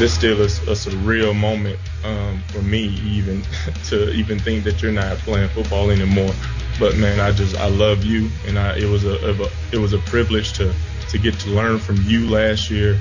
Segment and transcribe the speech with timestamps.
[0.00, 3.42] This still is a surreal moment um, for me, even
[3.88, 6.32] to even think that you're not playing football anymore.
[6.78, 9.98] But man, I just I love you, and I, it was a, it was a
[9.98, 10.72] privilege to
[11.10, 12.98] to get to learn from you last year,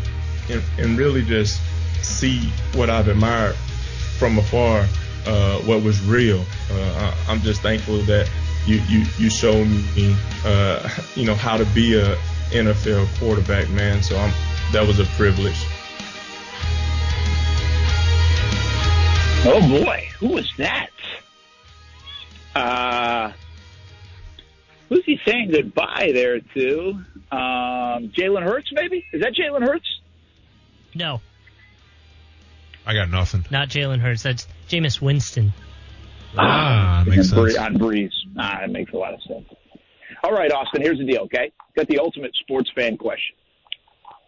[0.50, 1.62] and, and really just
[2.02, 2.42] see
[2.76, 3.56] what I've admired
[4.18, 4.86] from afar,
[5.26, 6.44] uh, what was real.
[6.70, 8.30] Uh, I, I'm just thankful that
[8.66, 12.18] you you you showed me, uh, you know, how to be a
[12.52, 14.04] NFL quarterback, man.
[14.04, 14.34] So I'm
[14.73, 15.66] that was a privilege.
[19.46, 20.90] Oh boy, who was that?
[22.56, 23.32] Uh,
[24.90, 26.90] who's he saying goodbye there to?
[27.31, 29.06] Um, Jalen Hurts, maybe?
[29.14, 29.88] Is that Jalen Hurts?
[30.94, 31.22] No,
[32.86, 33.46] I got nothing.
[33.50, 34.23] not Jalen Hurts.
[34.23, 35.53] That's Jameis Winston.
[36.38, 37.66] Ah, makes And Bree- sense.
[37.66, 38.12] On Brees.
[38.38, 39.48] Ah, that makes a lot of sense.
[40.24, 41.52] All right, Austin, here's the deal, okay?
[41.78, 43.36] Got the ultimate sports fan question.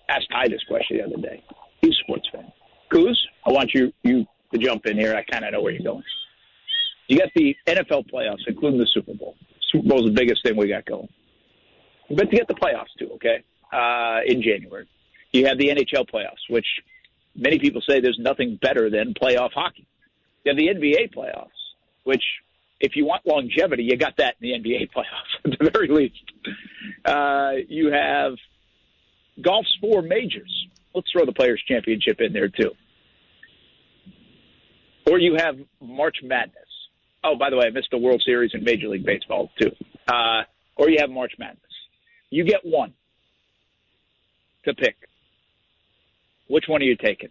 [0.09, 1.43] Asked Ty this question the other day.
[1.81, 2.51] He's a sports fan.
[2.91, 3.15] Kuz,
[3.45, 5.15] I want you you to jump in here.
[5.15, 6.03] I kind of know where you're going.
[7.07, 9.35] You got the NFL playoffs, including the Super Bowl.
[9.71, 11.09] Super Bowl's the biggest thing we got going.
[12.09, 13.43] But to get the playoffs too, okay?
[13.71, 14.87] Uh, in January,
[15.31, 16.65] you have the NHL playoffs, which
[17.35, 19.87] many people say there's nothing better than playoff hockey.
[20.43, 21.49] You have the NBA playoffs,
[22.03, 22.23] which
[22.79, 26.21] if you want longevity, you got that in the NBA playoffs at the very least.
[27.05, 28.33] Uh, you have
[29.41, 30.67] golf's four majors.
[30.93, 32.71] Let's throw the Players Championship in there too.
[35.11, 36.55] Or you have March Madness.
[37.21, 39.71] Oh, by the way, I missed the World Series in Major League Baseball too.
[40.07, 40.43] Uh,
[40.77, 41.59] or you have March Madness.
[42.29, 42.93] You get one
[44.63, 44.95] to pick.
[46.47, 47.27] Which one are you taking?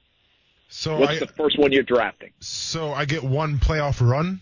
[0.68, 2.32] So What's I the first one you're drafting?
[2.40, 4.40] so I get one playoff run.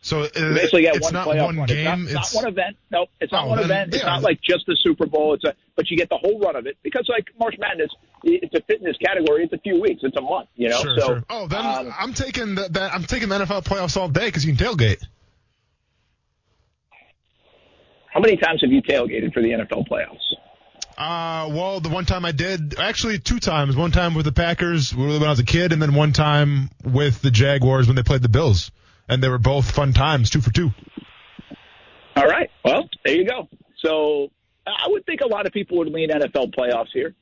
[0.00, 1.66] So it, basically yeah, it's one not playoff one run.
[1.66, 2.04] game.
[2.04, 2.76] It's not, it's not one event.
[2.90, 3.94] No, it's not Oh, one then, event.
[3.94, 5.34] It's not like just the Super Bowl.
[5.34, 7.90] It's a, but you get the whole run of it because like March Madness,
[8.22, 9.44] it's a fitness category.
[9.44, 10.00] It's a few weeks.
[10.04, 10.48] It's a month.
[10.54, 10.80] You know.
[10.82, 11.24] Sure, so sure.
[11.28, 12.94] Oh, then um, I'm taking the, that.
[12.94, 15.02] I'm taking the NFL playoffs all day because you can tailgate.
[18.12, 20.16] how many times have you tailgated for the NFL playoffs?
[20.96, 23.76] Uh, well, the one time I did, actually two times.
[23.76, 27.22] One time with the Packers when I was a kid, and then one time with
[27.22, 28.72] the Jaguars when they played the Bills,
[29.08, 30.70] and they were both fun times, two for two.
[32.16, 32.50] All right.
[32.64, 33.48] Well, there you go.
[33.84, 34.30] So
[34.66, 37.14] I would think a lot of people would lean NFL playoffs here.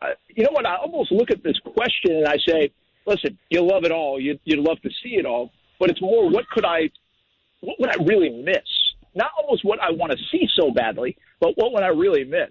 [0.00, 0.66] Uh, you know what?
[0.66, 2.70] I almost look at this question and I say,
[3.06, 4.20] listen, you love it all.
[4.20, 6.90] You, you'd love to see it all, but it's more what could I,
[7.60, 8.66] what would I really miss?
[9.14, 12.50] Not almost what I want to see so badly, but what would I really miss?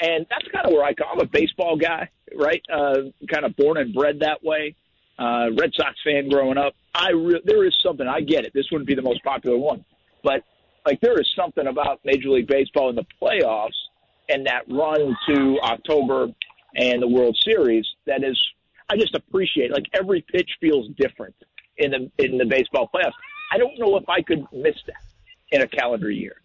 [0.00, 1.06] And that's kind of where I come.
[1.12, 2.62] I'm a baseball guy, right?
[2.72, 4.74] Uh, kind of born and bred that way.
[5.18, 6.74] Uh, Red Sox fan growing up.
[6.94, 8.06] I re- there is something.
[8.06, 8.52] I get it.
[8.54, 9.84] This wouldn't be the most popular one,
[10.22, 10.42] but
[10.86, 13.70] like there is something about Major League Baseball in the playoffs
[14.28, 16.28] and that run to October
[16.74, 18.38] and the World Series that is
[18.88, 21.34] I just appreciate like every pitch feels different
[21.76, 23.12] in the in the baseball playoffs.
[23.52, 25.02] I don't know if I could miss that
[25.50, 26.36] in a calendar year.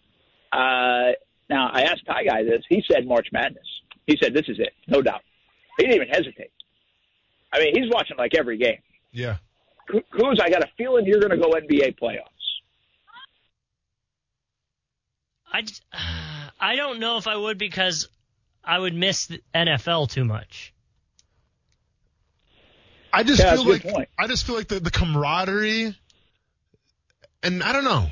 [0.52, 1.12] Uh,
[1.48, 2.62] now I asked Ty Guy this.
[2.68, 3.66] He said March Madness.
[4.06, 5.22] He said this is it, no doubt.
[5.78, 6.50] He didn't even hesitate.
[7.52, 8.78] I mean, he's watching like every game.
[9.12, 9.36] Yeah.
[9.90, 12.22] Kuz, I got a feeling you're going to go NBA playoffs.
[15.50, 15.64] I,
[16.60, 18.08] I don't know if I would because
[18.62, 20.74] I would miss the NFL too much.
[23.12, 24.08] I just Yeah, feel that's a good like point.
[24.18, 25.96] I just feel like the, the camaraderie,
[27.42, 28.06] and I don't know.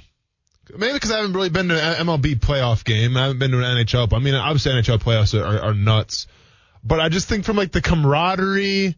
[0.75, 3.17] Maybe because I haven't really been to an MLB playoff game.
[3.17, 4.13] I haven't been to an NHL.
[4.13, 6.27] I mean, obviously NHL playoffs are, are, are nuts,
[6.83, 8.97] but I just think from like the camaraderie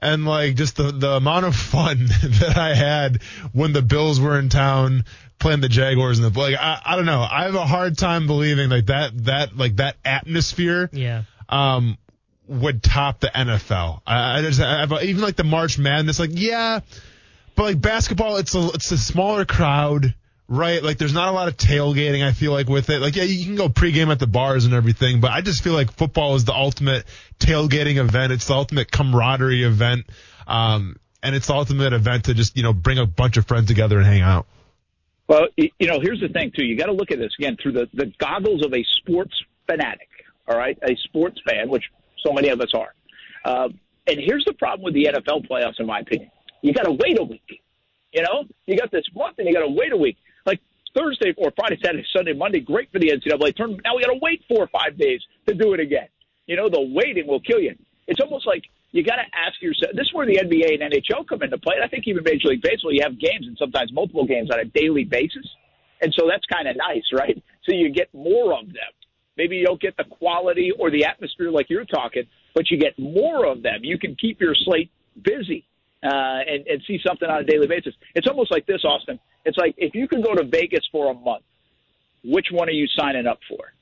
[0.00, 2.06] and like just the the amount of fun
[2.40, 3.22] that I had
[3.52, 5.04] when the Bills were in town
[5.38, 6.56] playing the Jaguars and the like.
[6.56, 7.20] I, I don't know.
[7.20, 11.22] I have a hard time believing like that that like that atmosphere Yeah.
[11.48, 11.96] um,
[12.46, 14.00] would top the NFL.
[14.06, 16.80] I, I just I have, even like the March Madness, like yeah,
[17.54, 20.14] but like basketball, it's a it's a smaller crowd,
[20.48, 20.82] right?
[20.82, 22.24] Like there's not a lot of tailgating.
[22.24, 24.74] I feel like with it, like yeah, you can go pregame at the bars and
[24.74, 27.04] everything, but I just feel like football is the ultimate
[27.38, 28.32] tailgating event.
[28.32, 30.06] It's the ultimate camaraderie event,
[30.46, 33.66] um, and it's the ultimate event to just you know bring a bunch of friends
[33.66, 34.46] together and hang out.
[35.28, 36.64] Well, you know, here's the thing too.
[36.64, 39.34] You got to look at this again through the, the goggles of a sports
[39.66, 40.08] fanatic.
[40.48, 41.84] All right, a sports fan, which
[42.24, 42.94] so many of us are.
[43.44, 43.68] Uh,
[44.06, 46.30] and here's the problem with the NFL playoffs, in my opinion.
[46.62, 47.62] You got to wait a week.
[48.14, 50.16] You know, you got this month and you got to wait a week.
[50.98, 53.82] Thursday or Friday, Saturday, Sunday, Monday, great for the NCAA tournament.
[53.84, 56.08] Now we got to wait four or five days to do it again.
[56.46, 57.74] You know, the waiting will kill you.
[58.06, 59.92] It's almost like you got to ask yourself.
[59.94, 61.76] This is where the NBA and NHL come into play.
[61.76, 64.58] And I think even Major League Baseball, you have games and sometimes multiple games on
[64.58, 65.46] a daily basis,
[66.00, 67.40] and so that's kind of nice, right?
[67.64, 68.92] So you get more of them.
[69.36, 72.24] Maybe you don't get the quality or the atmosphere like you're talking,
[72.54, 73.80] but you get more of them.
[73.82, 74.90] You can keep your slate
[75.22, 75.64] busy
[76.02, 77.94] uh, and, and see something on a daily basis.
[78.14, 79.20] It's almost like this, Austin.
[79.48, 81.42] It's like if you can go to Vegas for a month,
[82.22, 83.72] which one are you signing up for?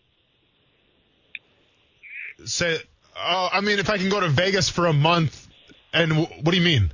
[2.45, 2.79] Say,
[3.17, 5.49] oh, I mean, if I can go to Vegas for a month,
[5.93, 6.93] and w- what do you mean?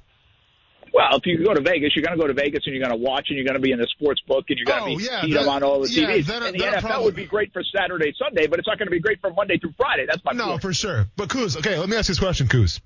[0.94, 2.96] Well, if you go to Vegas, you're going to go to Vegas and you're going
[2.98, 5.04] to watch and you're going to be in the sports book and you're going to
[5.04, 6.26] Oh, be yeah, that- on all the yeah, TVs.
[6.26, 8.86] that- and the NFL probably- would be great for Saturday, Sunday, but it's not going
[8.86, 10.06] to be great from Monday through Friday.
[10.06, 10.62] That's my No, point.
[10.62, 11.06] for sure.
[11.16, 12.80] But Kuz, okay, let me ask you this question, Kuz.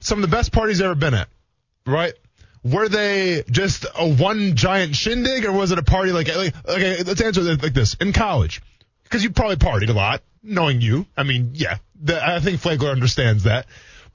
[0.00, 1.28] Some of the best parties you've ever been at,
[1.86, 2.12] right?
[2.72, 7.02] Were they just a one giant shindig, or was it a party like, like okay,
[7.04, 7.94] let's answer it like this.
[7.94, 8.60] In college,
[9.04, 11.06] because you probably partied a lot, knowing you.
[11.16, 13.66] I mean, yeah, the, I think Flagler understands that.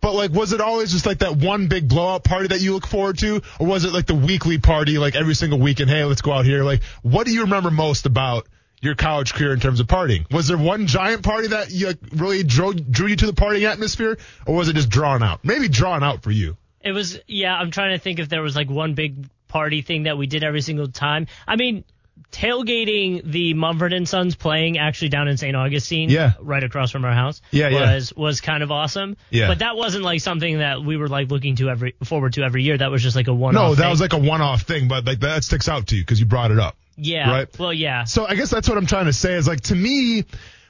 [0.01, 2.87] But like, was it always just like that one big blowout party that you look
[2.87, 5.89] forward to, or was it like the weekly party, like every single weekend?
[5.89, 6.63] Hey, let's go out here.
[6.63, 8.47] Like, what do you remember most about
[8.81, 10.29] your college career in terms of partying?
[10.33, 13.69] Was there one giant party that you like, really drew, drew you to the partying
[13.69, 15.45] atmosphere, or was it just drawn out?
[15.45, 16.57] Maybe drawn out for you.
[16.83, 20.03] It was, yeah, I'm trying to think if there was like one big party thing
[20.03, 21.27] that we did every single time.
[21.47, 21.83] I mean,
[22.31, 25.55] tailgating the Mumford and Sons playing actually down in St.
[25.55, 26.33] Augustine, Yeah.
[26.39, 27.93] right across from our house, Yeah, yeah.
[27.95, 29.17] was was kind of awesome.
[29.29, 29.47] Yeah.
[29.47, 32.63] But that wasn't like something that we were like looking to every forward to every
[32.63, 32.77] year.
[32.77, 33.55] That was just like a one.
[33.55, 33.69] Off.
[33.69, 36.19] No, that was like a one-off thing, but like that sticks out to you because
[36.19, 36.77] you brought it up.
[36.95, 37.29] yeah.
[37.31, 37.59] right.
[37.59, 38.03] Well, yeah.
[38.05, 40.25] So I guess that's what I'm trying to say is like to me,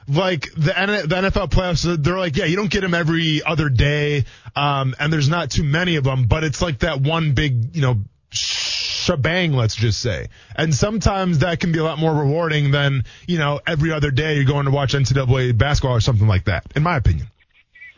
[0.07, 4.25] like the, the NFL playoffs, they're like, yeah, you don't get them every other day,
[4.56, 7.81] um, and there's not too many of them, but it's like that one big, you
[7.81, 7.98] know,
[8.31, 10.27] shebang, let's just say.
[10.56, 14.36] And sometimes that can be a lot more rewarding than, you know, every other day
[14.36, 17.27] you're going to watch NCAA basketball or something like that, in my opinion.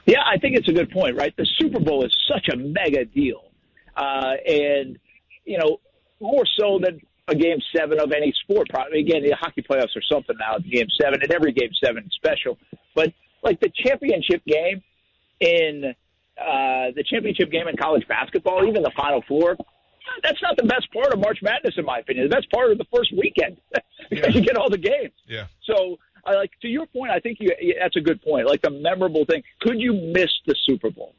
[0.05, 1.33] Yeah, I think it's a good point, right?
[1.35, 3.43] The Super Bowl is such a mega deal.
[3.95, 4.97] Uh, and,
[5.45, 5.79] you know,
[6.19, 8.67] more so than a game seven of any sport.
[8.69, 10.57] Probably again, the hockey playoffs are something now.
[10.59, 12.57] Game seven, and every game seven is special.
[12.95, 14.81] But like the championship game
[15.39, 15.93] in
[16.39, 19.55] uh, the championship game in college basketball, even the Final Four,
[20.23, 22.29] that's not the best part of March Madness, in my opinion.
[22.29, 23.57] The best part of the first weekend
[24.09, 25.13] because you get all the games.
[25.27, 25.47] Yeah.
[25.63, 27.11] So, I like to your point.
[27.11, 28.47] I think you, that's a good point.
[28.47, 29.43] Like the memorable thing.
[29.59, 31.13] Could you miss the Super Bowl?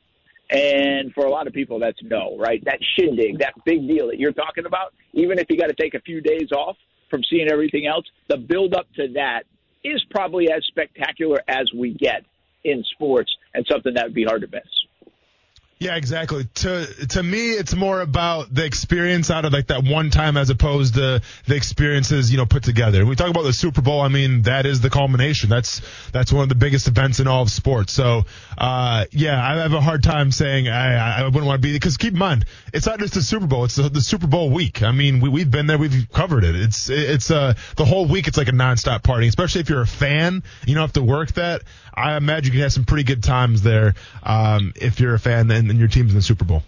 [0.51, 2.63] And for a lot of people, that's no, right?
[2.65, 5.95] That shindig, that big deal that you're talking about, even if you got to take
[5.95, 6.77] a few days off
[7.11, 9.45] from seeing everything else, the build up to that
[9.83, 12.25] is probably as spectacular as we get
[12.65, 14.63] in sports and something that would be hard to miss.
[15.81, 16.45] Yeah, exactly.
[16.45, 20.49] To to me, it's more about the experience out of like that one time as
[20.49, 23.01] opposed to the experiences you know put together.
[23.01, 24.01] And we talk about the Super Bowl.
[24.01, 25.51] I mean, that is the culmination.
[25.51, 25.83] That's
[26.13, 27.93] that's one of the biggest events in all of sports.
[27.93, 28.23] So,
[28.57, 31.97] uh, yeah, I have a hard time saying I I wouldn't want to be because
[31.97, 33.65] keep in mind, it's not just the Super Bowl.
[33.65, 34.83] It's the, the Super Bowl week.
[34.83, 35.77] I mean, we we've been there.
[35.77, 36.55] We've covered it.
[36.55, 38.29] It's it's uh the whole week.
[38.29, 40.45] It's like a nonstop party, especially if you're a fan.
[40.67, 41.63] You don't have to work that.
[41.97, 43.95] I imagine you can have some pretty good times there
[44.25, 46.63] um, if you're a fan and, and your team's in the Super Bowl.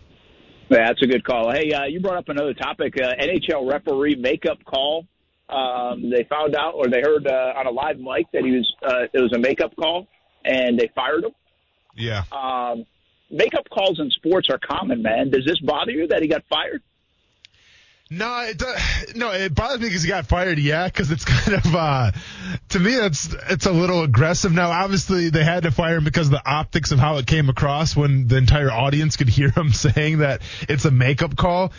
[0.69, 1.53] Yeah, that's a good call.
[1.53, 5.07] Hey, uh, you brought up another topic: uh, NHL referee makeup call.
[5.49, 8.75] Um, they found out, or they heard uh, on a live mic that he was
[8.85, 10.09] uh, it was a makeup call,
[10.45, 11.33] and they fired him.
[11.95, 12.25] Yeah.
[12.33, 12.85] Um,
[13.31, 15.31] makeup calls in sports are common, man.
[15.31, 16.83] Does this bother you that he got fired?
[18.09, 18.63] No, it
[19.17, 20.61] no, it bothers me because he got fired.
[20.61, 22.13] Yeah, because it's kind of uh,
[22.71, 24.53] to me it's it's a little aggressive.
[24.53, 27.49] Now, obviously, they had to fire him because of the optics of how it came
[27.49, 31.73] across when the entire audience could hear him saying that it's a makeup call.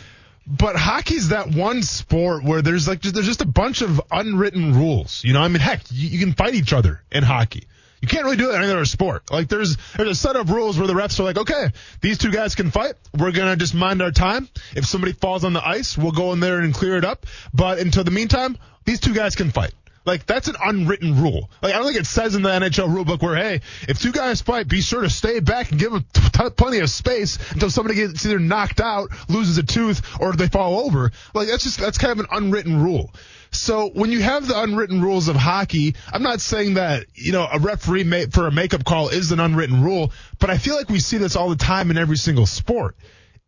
[0.46, 5.24] But hockey's that one sport where there's like there's just a bunch of unwritten rules.
[5.24, 7.64] You know, I mean, heck, you, you can fight each other in hockey.
[8.00, 9.30] You can't really do that in any other sport.
[9.30, 12.30] Like there's there's a set of rules where the refs are like, okay, these two
[12.30, 12.94] guys can fight.
[13.16, 14.48] We're gonna just mind our time.
[14.76, 17.26] If somebody falls on the ice, we'll go in there and clear it up.
[17.52, 19.72] But until the meantime, these two guys can fight.
[20.08, 21.50] Like that's an unwritten rule.
[21.60, 24.40] Like I don't think it says in the NHL rulebook where hey, if two guys
[24.40, 27.96] fight, be sure to stay back and give them t- plenty of space until somebody
[27.96, 31.12] gets either knocked out, loses a tooth, or they fall over.
[31.34, 33.12] Like that's just that's kind of an unwritten rule.
[33.50, 37.48] So when you have the unwritten rules of hockey, I'm not saying that you know
[37.50, 40.88] a referee may, for a makeup call is an unwritten rule, but I feel like
[40.88, 42.96] we see this all the time in every single sport.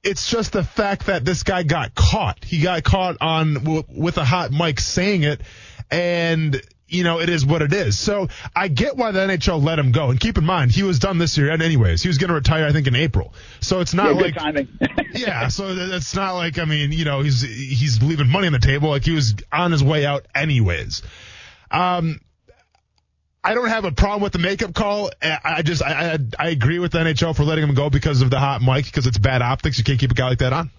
[0.03, 2.43] It's just the fact that this guy got caught.
[2.45, 5.43] He got caught on with a hot mic saying it,
[5.91, 7.99] and you know, it is what it is.
[7.99, 10.11] So I get why the NHL let him go.
[10.11, 12.03] And keep in mind, he was done this year and anyways.
[12.03, 13.33] He was going to retire, I think, in April.
[13.61, 14.69] So it's not Yeah, like timing.
[15.13, 18.59] yeah, so it's not like I mean, you know, he's he's leaving money on the
[18.59, 18.91] table.
[18.91, 21.03] Like he was on his way out anyways.
[21.71, 22.21] Um,
[23.43, 25.11] I don't have a problem with the makeup call.
[25.23, 28.21] I I just I I, I agree with the NHL for letting him go because
[28.23, 29.79] of the hot mic because it's bad optics.
[29.79, 30.71] You can't keep a guy like that on.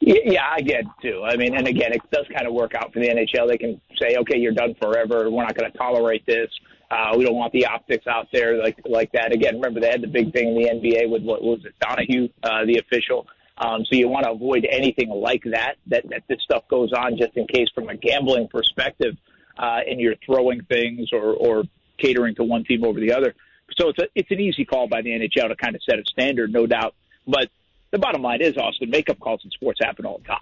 [0.00, 1.22] Yeah, I get too.
[1.24, 3.48] I mean, and again, it does kind of work out for the NHL.
[3.48, 5.30] They can say, okay, you're done forever.
[5.30, 6.50] We're not going to tolerate this.
[6.90, 9.32] Uh, we don't want the optics out there like like that.
[9.32, 12.30] Again, remember they had the big thing in the NBA with what was it, Donaghy,
[12.42, 13.26] uh, the official.
[13.56, 17.16] Um, so you want to avoid anything like that, that that this stuff goes on
[17.16, 19.16] just in case from a gambling perspective,
[19.58, 21.64] uh, and you're throwing things or or
[21.98, 23.34] catering to one team over the other.
[23.76, 26.04] So it's a, it's an easy call by the NHL to kind of set a
[26.04, 26.94] standard, no doubt.
[27.26, 27.48] But
[27.94, 30.38] the bottom line is, Austin, makeup calls in sports happen all the time.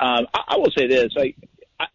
[0.00, 1.34] Um, I, I will say this: I,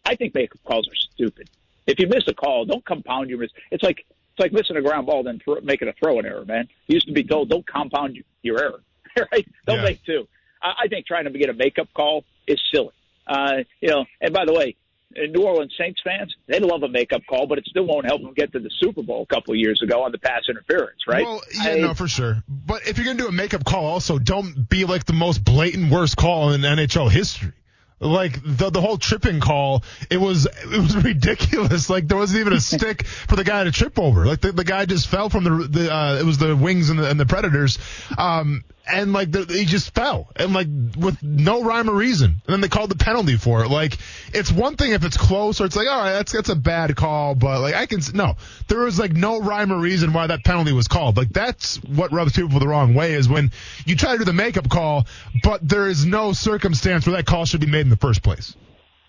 [0.04, 1.50] I think makeup calls are stupid.
[1.86, 3.50] If you miss a call, don't compound your miss.
[3.70, 6.68] It's like it's like missing a ground ball then throw, making a throwing error, man.
[6.86, 8.80] You used to be told don't compound your error,
[9.32, 9.46] right?
[9.66, 9.82] Don't Yeah.
[9.84, 10.26] make two.
[10.62, 12.94] I, I think trying to get a makeup call is silly.
[13.26, 14.76] Uh, you know, and by the way,
[15.16, 18.22] uh, New Orleans Saints fans, they love a makeup call, but it still won't help
[18.22, 21.00] them get to the Super Bowl a couple of years ago on the pass interference,
[21.06, 21.24] right?
[21.24, 22.42] Well, yeah, I- no, for sure.
[22.48, 25.90] But if you're gonna do a makeup call, also don't be like the most blatant
[25.90, 27.52] worst call in NHL history.
[28.00, 31.88] Like the the whole tripping call, it was it was ridiculous.
[31.88, 34.26] Like there wasn't even a stick for the guy to trip over.
[34.26, 36.98] Like the, the guy just fell from the the uh, it was the wings and
[36.98, 37.78] the, and the predators,
[38.18, 42.30] um, and like the, he just fell and like with no rhyme or reason.
[42.30, 43.68] And then they called the penalty for it.
[43.68, 43.98] Like
[44.32, 46.96] it's one thing if it's close or it's like all right that's that's a bad
[46.96, 48.34] call, but like I can no
[48.68, 51.16] there was like no rhyme or reason why that penalty was called.
[51.16, 53.50] Like that's what rubs people the wrong way is when
[53.86, 55.06] you try to do the makeup call,
[55.42, 58.56] but there is no circumstance where that call should be made in the first place.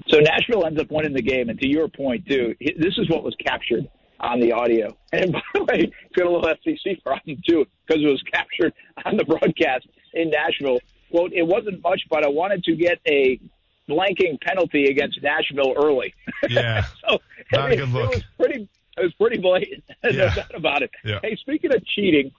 [0.08, 3.24] So Nashville ends up winning the game, and to your point too, this is what
[3.24, 3.88] was captured
[4.24, 4.98] on the audio.
[5.13, 8.74] And by the way, it's got a little FCC problem too because it was captured
[9.06, 10.80] on the broadcast in Nashville.
[11.12, 13.39] Quote: It wasn't much, but I wanted to get a
[13.88, 16.15] blanking penalty against Nashville early.
[16.50, 16.86] Yeah.
[17.08, 17.20] so
[17.53, 18.12] Not a good look.
[18.12, 18.70] It was pretty.
[18.98, 19.84] It was pretty blatant.
[20.03, 20.89] no doubt about it.
[21.06, 21.20] Yeah.
[21.22, 22.32] Hey, speaking of cheating,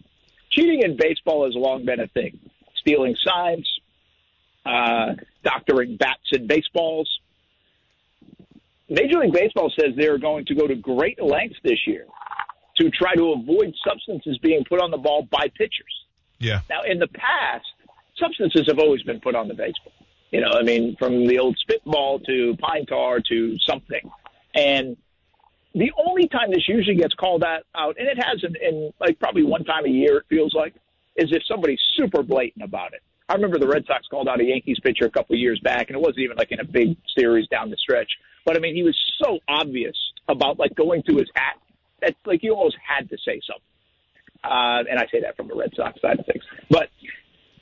[0.50, 2.38] cheating in baseball has long been a thing.
[2.76, 3.68] Stealing signs,
[4.66, 5.14] uh,
[5.44, 7.08] doctoring bats and baseballs.
[8.88, 12.06] Major League Baseball says they're going to go to great lengths this year
[12.76, 16.04] to try to avoid substances being put on the ball by pitchers.
[16.38, 16.60] Yeah.
[16.68, 17.66] Now, in the past,
[18.16, 19.92] substances have always been put on the baseball.
[20.30, 24.10] You know, I mean, from the old spitball to pine tar to something.
[24.54, 24.96] And
[25.74, 29.18] the only time this usually gets called out, out and it has in, in like
[29.18, 30.74] probably one time a year, it feels like,
[31.16, 33.02] is if somebody's super blatant about it.
[33.28, 35.88] I remember the Red Sox called out a Yankees pitcher a couple of years back,
[35.88, 38.10] and it wasn't even like in a big series down the stretch.
[38.44, 39.96] But I mean, he was so obvious
[40.28, 41.56] about like going to his hat
[42.02, 43.62] that like you almost had to say something.
[44.44, 46.44] Uh, and I say that from the Red Sox side of things.
[46.68, 46.90] But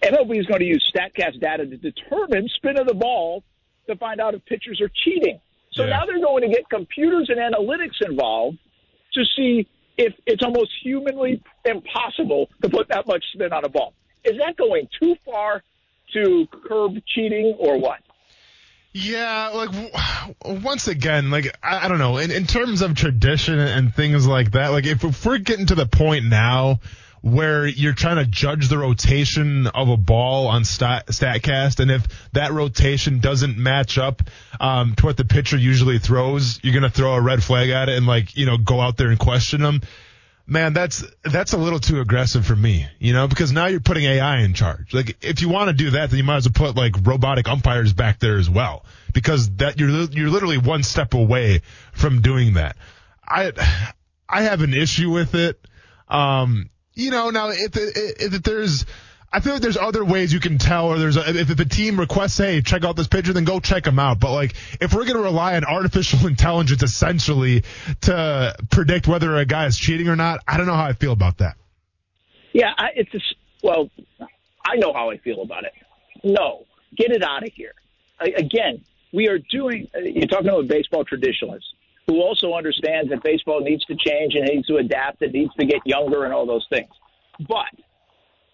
[0.03, 3.45] MLB is going to use StatCast data to determine spin of the ball
[3.89, 5.41] to find out if pitchers are cheating.
[5.75, 5.91] So Yeah.
[5.91, 8.59] now they're going to get computers and analytics involved
[9.15, 13.95] to see if it's almost humanly impossible to put that much spin on a ball.
[14.25, 15.63] Is that going too far
[16.13, 18.01] to curb cheating or what?
[18.95, 19.71] Yeah, like
[20.45, 24.53] once again, like I, I don't know, in, in terms of tradition and things like
[24.53, 26.81] that, like if, if we're getting to the point now
[27.23, 32.07] where you're trying to judge the rotation of a ball on stat, Statcast, and if
[32.33, 34.23] that rotation doesn't match up
[34.61, 37.97] um, to what the pitcher usually throws, you're gonna throw a red flag at it
[37.97, 39.81] and like you know go out there and question them.
[40.47, 44.05] Man, that's that's a little too aggressive for me, you know, because now you're putting
[44.05, 44.93] AI in charge.
[44.93, 47.49] Like, if you want to do that, then you might as well put like robotic
[47.49, 52.55] umpires back there as well, because that you're you're literally one step away from doing
[52.55, 52.77] that.
[53.27, 53.53] I
[54.29, 55.65] I have an issue with it.
[56.09, 58.85] Um, you know, now if if, if there's
[59.35, 61.65] I feel like there's other ways you can tell, or there's a, if, if a
[61.65, 64.21] team requests, hey, check out this pitcher, then go check them out.
[64.21, 67.65] But like, if we're gonna rely on artificial intelligence essentially
[68.03, 71.13] to predict whether a guy is cheating or not, I don't know how I feel
[71.13, 71.57] about that.
[72.53, 73.89] Yeah, I, it's s- well,
[74.21, 75.73] I know how I feel about it.
[76.23, 77.73] No, get it out of here.
[78.21, 78.85] I, again,
[79.15, 79.89] we are doing.
[79.97, 81.63] uh, You're talking to a baseball traditionalist
[82.07, 85.65] who also understands that baseball needs to change and needs to adapt and needs to
[85.65, 86.89] get younger and all those things.
[87.49, 87.67] But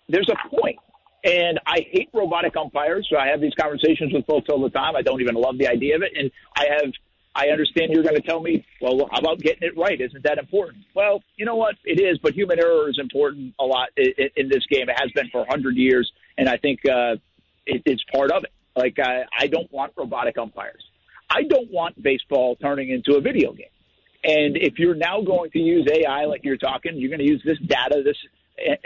[0.08, 0.78] there's a point,
[1.24, 3.06] and I hate robotic umpires.
[3.10, 4.96] So I have these conversations with folks all the time.
[4.96, 6.92] I don't even love the idea of it, and I have.
[7.34, 10.00] I understand you're going to tell me, well, how about getting it right?
[10.00, 10.84] Isn't that important?
[10.94, 11.76] Well, you know what?
[11.84, 14.88] It is, but human error is important a lot in, in this game.
[14.88, 17.14] It has been for 100 years, and I think uh,
[17.64, 18.50] it, it's part of it.
[18.74, 20.82] Like, I, I don't want robotic umpires.
[21.30, 23.66] I don't want baseball turning into a video game.
[24.24, 27.42] And if you're now going to use AI like you're talking, you're going to use
[27.44, 28.16] this data, this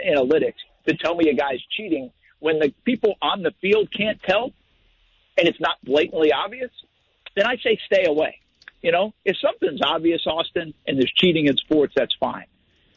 [0.05, 4.51] analytics to tell me a guy's cheating when the people on the field can't tell
[5.37, 6.71] and it's not blatantly obvious,
[7.35, 8.39] then I say stay away.
[8.81, 12.45] You know, if something's obvious, Austin, and there's cheating in sports, that's fine.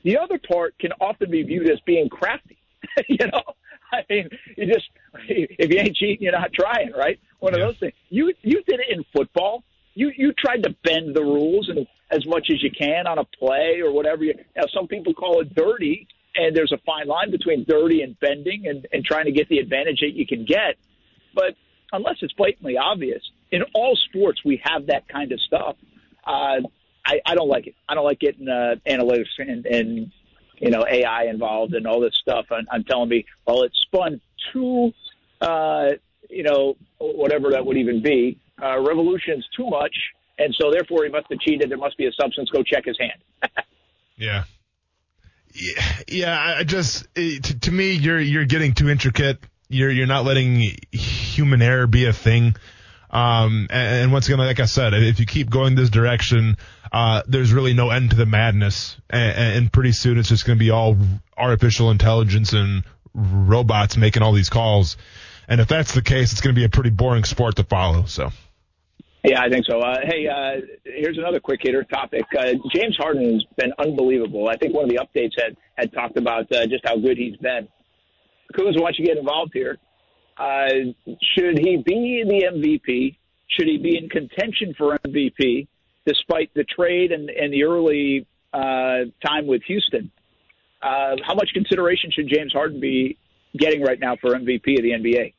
[0.02, 2.58] The other part can often be viewed as being crafty.
[3.08, 3.42] you know,
[3.92, 4.88] I mean, you just
[5.28, 7.18] if you ain't cheating, you're not trying, right?
[7.38, 7.94] One of those things.
[8.08, 9.62] You you did it in football.
[9.94, 13.24] You you tried to bend the rules and as much as you can on a
[13.24, 14.24] play or whatever.
[14.24, 18.18] You, now some people call it dirty, and there's a fine line between dirty and
[18.20, 20.76] bending and, and trying to get the advantage that you can get.
[21.34, 21.54] But
[21.92, 25.76] unless it's blatantly obvious, in all sports we have that kind of stuff.
[26.26, 26.60] Uh,
[27.06, 27.74] I, I don't like it.
[27.88, 30.12] I don't like getting uh, analytics and, and
[30.58, 32.46] you know AI involved and all this stuff.
[32.50, 34.20] And I'm telling me, well, it spun
[34.52, 34.92] two,
[35.40, 35.90] uh,
[36.28, 39.96] you know, whatever that would even be, uh, revolutions too much,
[40.38, 41.70] and so therefore he must have cheated.
[41.70, 42.50] There must be a substance.
[42.50, 43.52] Go check his hand.
[44.16, 44.44] yeah.
[46.08, 46.54] Yeah.
[46.58, 49.38] I just it, to, to me, you're you're getting too intricate.
[49.68, 52.54] You're you're not letting human error be a thing.
[53.10, 56.56] Um, and, and once again, like I said, if you keep going this direction,
[56.92, 58.96] uh, there's really no end to the madness.
[59.08, 60.96] And, and pretty soon it's just going to be all
[61.36, 62.84] artificial intelligence and
[63.14, 64.96] robots making all these calls.
[65.48, 68.04] And if that's the case, it's going to be a pretty boring sport to follow.
[68.06, 68.30] So.
[69.26, 69.80] Yeah, I think so.
[69.80, 72.22] Uh, hey, uh, here's another quick hitter topic.
[72.38, 74.48] Uh, James Harden has been unbelievable.
[74.48, 77.36] I think one of the updates had had talked about uh, just how good he's
[77.38, 77.66] been.
[78.54, 79.78] Kuz, why don't you get involved here?
[80.38, 80.68] Uh,
[81.34, 83.16] should he be the MVP?
[83.48, 85.66] Should he be in contention for MVP,
[86.06, 90.12] despite the trade and, and the early uh, time with Houston?
[90.80, 93.18] Uh, how much consideration should James Harden be
[93.58, 95.32] getting right now for MVP of the NBA?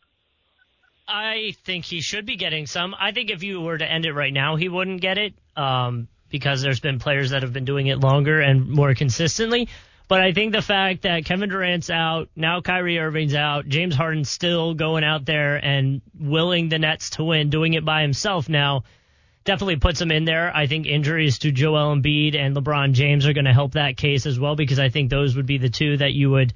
[1.07, 2.93] I think he should be getting some.
[2.99, 6.07] I think if you were to end it right now, he wouldn't get it um,
[6.29, 9.69] because there's been players that have been doing it longer and more consistently.
[10.09, 14.29] But I think the fact that Kevin Durant's out, now Kyrie Irving's out, James Harden's
[14.29, 18.83] still going out there and willing the Nets to win, doing it by himself now,
[19.43, 20.55] definitely puts him in there.
[20.55, 24.25] I think injuries to Joel Embiid and LeBron James are going to help that case
[24.25, 26.53] as well because I think those would be the two that you would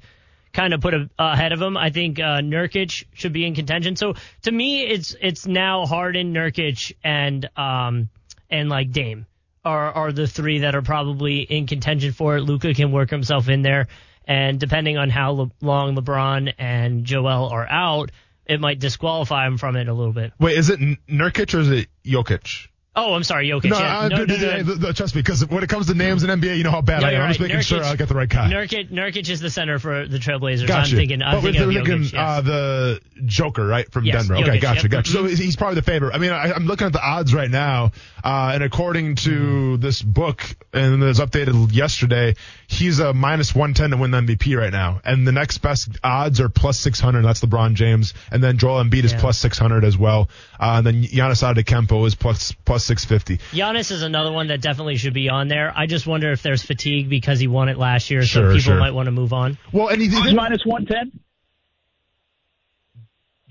[0.52, 1.76] kind of put a, ahead of him.
[1.76, 3.96] I think uh, Nurkic should be in contention.
[3.96, 8.08] So to me, it's it's now Harden, Nurkic, and um
[8.50, 9.26] and like Dame
[9.64, 12.42] are are the three that are probably in contention for it.
[12.42, 13.88] Luka can work himself in there,
[14.26, 18.10] and depending on how Le- long LeBron and Joel are out,
[18.46, 20.32] it might disqualify him from it a little bit.
[20.38, 22.68] Wait, is it Nurkic or is it Jokic?
[22.94, 23.70] Oh, I'm sorry, Jokic.
[23.70, 24.08] No, yeah.
[24.08, 24.74] no, no, no, no.
[24.74, 27.00] no, trust me, because when it comes to names in NBA, you know how bad
[27.00, 27.14] No, I am.
[27.16, 28.50] you're I'm just making Nurkic- sure I get the right guy.
[28.50, 30.66] Nurkic, Nurkic is the center for the Trailblazers.
[30.66, 30.90] Gotcha.
[30.90, 32.12] I'm thinking, I'm but thinking, of thinking yes.
[32.14, 34.42] uh, the Joker, right, from Yes, Denver.
[34.42, 34.90] Okay, Jokic, gotcha, yep.
[34.90, 35.10] gotcha.
[35.10, 35.38] So Mhm.
[35.38, 36.14] he's probably the favorite.
[36.14, 39.80] I mean, I, I'm looking at the odds right now, uh, and according to Mm-hmm.
[39.80, 40.42] this book,
[40.74, 42.34] and it was updated yesterday,
[42.66, 45.00] he's a minus 110 to win the MVP right now.
[45.02, 47.22] And the next best odds are plus 600.
[47.22, 50.28] That's LeBron James, and then Joel Embiid is plus 600 as well.
[50.60, 53.38] Uh, and then Giannis Antetokounmpo is plus plus 650.
[53.56, 55.72] Giannis is another one that definitely should be on there.
[55.76, 58.72] I just wonder if there's fatigue because he won it last year, Sure, so people
[58.72, 58.78] sure.
[58.78, 59.58] might want to move on.
[59.72, 61.20] Well, and he, Who's minus 110?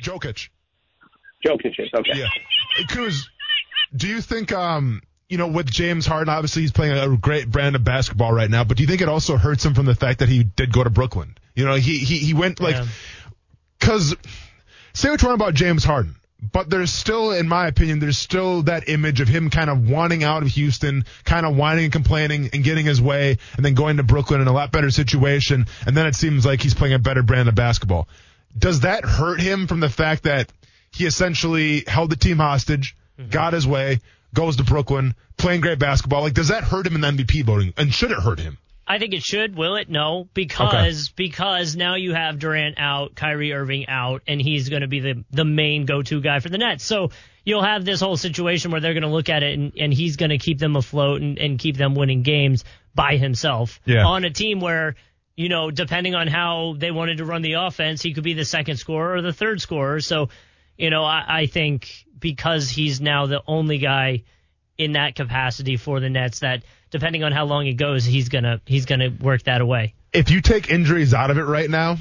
[0.01, 0.49] Jokic.
[1.45, 1.89] Jokic is.
[1.93, 2.11] Okay.
[2.15, 2.27] Yeah.
[2.85, 3.23] Kuz,
[3.95, 7.75] do you think, um, you know, with James Harden, obviously he's playing a great brand
[7.75, 10.19] of basketball right now, but do you think it also hurts him from the fact
[10.19, 11.35] that he did go to Brooklyn?
[11.55, 12.85] You know, he, he, he went like, Yeah.
[13.79, 14.15] cause
[14.93, 18.63] say what you want about James Harden, but there's still, in my opinion, there's still
[18.63, 22.49] that image of him kind of wanting out of Houston, kind of whining and complaining
[22.51, 25.67] and getting his way and then going to Brooklyn in a lot better situation.
[25.85, 28.07] And then it seems like he's playing a better brand of basketball.
[28.57, 30.51] Does that hurt him from the fact that
[30.91, 33.29] he essentially held the team hostage, mm-hmm.
[33.29, 33.99] got his way,
[34.33, 36.21] goes to Brooklyn, playing great basketball?
[36.21, 37.73] Like, does that hurt him in the MVP voting?
[37.77, 38.57] And should it hurt him?
[38.87, 39.55] I think it should.
[39.55, 39.89] Will it?
[39.89, 44.87] No, because because now you have Durant out, Kyrie Irving out, and he's going to
[44.87, 46.83] be the the main go to guy for the Nets.
[46.83, 47.11] So
[47.45, 50.15] you'll have this whole situation where they're going to look at it and, and he's
[50.17, 52.63] going to keep them afloat and, and keep them winning games
[52.93, 54.05] by himself Yeah.
[54.05, 54.95] on a team where
[55.37, 58.45] you know depending on how they wanted to run the offense, he could be the
[58.45, 60.01] second scorer or the third scorer.
[60.01, 60.29] So
[60.77, 64.23] you know I, I think because he's now the only guy
[64.77, 68.61] in that capacity for the Nets that depending on how long it goes, he's gonna
[68.65, 69.93] he's gonna work that away.
[70.13, 71.97] If you take injuries out of it right now,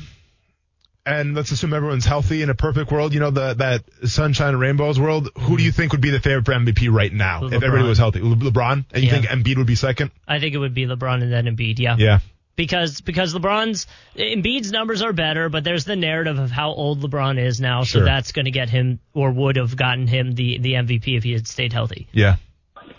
[1.06, 4.60] and let's assume everyone's healthy in a perfect world, you know, the, that sunshine and
[4.60, 7.54] rainbows world, who do you think would be the favorite for MVP right now if
[7.54, 8.20] everybody was healthy?
[8.20, 8.84] Le- LeBron?
[8.92, 9.20] And you Yeah.
[9.20, 10.10] think Embiid would be second?
[10.28, 11.96] I think it would be LeBron and then Embiid, yeah.
[11.98, 12.18] Yeah.
[12.56, 17.42] Because because LeBron's Embiid's numbers are better, but there's the narrative of how old LeBron
[17.42, 18.04] is now, so Sure.
[18.04, 21.32] that's going to get him or would have gotten him the the MVP if he
[21.32, 22.08] had stayed healthy.
[22.12, 22.36] Yeah.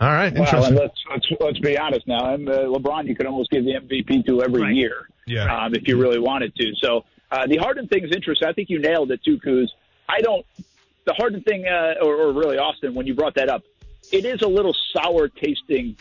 [0.01, 0.75] All right, Well, and interesting.
[0.75, 2.33] let's let's let's be honest now.
[2.33, 4.73] And uh, LeBron, you could almost give the MVP to every Right.
[4.75, 5.65] year, Yeah.
[5.65, 6.73] um, if you really wanted to.
[6.81, 8.47] So uh, the Harden thing is interesting.
[8.47, 9.67] I think you nailed it too, Kuz.
[10.09, 10.45] I don't.
[11.05, 13.63] The Harden thing, uh, or, or really Austin, when you brought that up,
[14.11, 15.95] it is a little sour tasting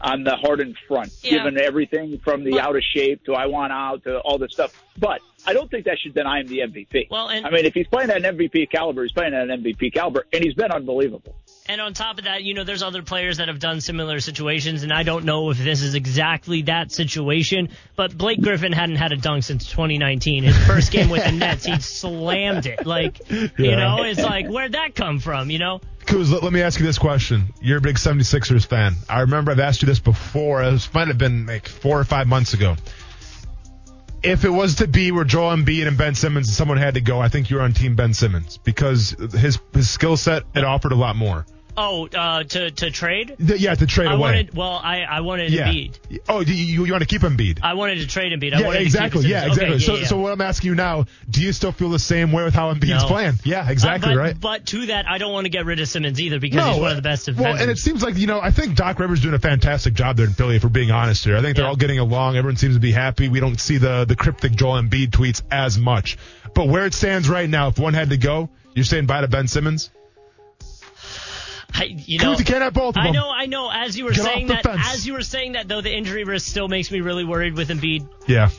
[0.00, 1.30] on the Harden front, Yeah.
[1.38, 4.52] given everything from the But- out of shape to I want out to all this
[4.52, 4.72] stuff.
[4.98, 7.06] But I don't think that should deny him the MVP.
[7.10, 9.50] Well, and- I mean, if he's playing at an MVP caliber, he's playing at an
[9.62, 11.36] MVP caliber, and he's been unbelievable.
[11.66, 14.82] And on top of that, you know, there's other players that have done similar situations,
[14.82, 19.12] and I don't know if this is exactly that situation, but Blake Griffin hadn't had
[19.12, 20.44] a dunk since 2019.
[20.44, 22.84] His first game with the Nets, he slammed it.
[22.84, 25.80] Like, you know, it's like, where'd that come from, you know?
[26.04, 27.54] Kuz, let, let me ask you this question.
[27.62, 28.96] You're a big 76ers fan.
[29.08, 30.62] I remember I've asked you this before.
[30.62, 32.76] It might have been like four or five months ago.
[34.22, 37.00] If it was to be where Joel Embiid and Ben Simmons and someone had to
[37.00, 40.92] go, I think you're on team Ben Simmons because his his skill set it offered
[40.92, 41.44] a lot more.
[41.76, 43.36] Oh, uh, to, to trade?
[43.44, 44.20] Th- Yeah, to trade I away.
[44.20, 45.68] wanted, well, I, I wanted yeah.
[45.68, 46.20] Embiid.
[46.28, 47.58] Oh, you, you, want to keep Embiid?
[47.62, 48.54] I wanted to trade Embiid.
[48.54, 49.22] I yeah, exactly.
[49.22, 49.74] To keep Yeah, exactly.
[49.76, 52.30] Okay, so, yeah, so what I'm asking you now, do you still feel the same
[52.30, 53.08] way with how Embiid's No.
[53.08, 53.34] playing?
[53.44, 54.40] Yeah, exactly, Uh, but, right?
[54.40, 56.90] But to that, I don't want to get rid of Simmons either because he's one
[56.90, 57.54] of the best defenders.
[57.54, 60.16] Well, and it seems like, you know, I think Doc Rivers doing a fantastic job
[60.16, 61.36] there in Philly, if we're being honest here.
[61.36, 61.70] I think they're Yeah.
[61.70, 62.36] all getting along.
[62.36, 63.28] Everyone seems to be happy.
[63.28, 66.18] We don't see the, the cryptic Joel Embiid tweets as much.
[66.54, 69.28] But where it stands right now, if one had to go, you're saying bye to
[69.28, 69.90] Ben Simmons?
[71.76, 73.68] I, you know, Cruz, you can't have both of I know, I know.
[73.70, 74.80] As you were Get saying that, fence.
[74.94, 77.68] as you were saying that, though, the injury risk still makes me really worried with
[77.70, 78.08] Embiid.
[78.28, 78.50] Yeah.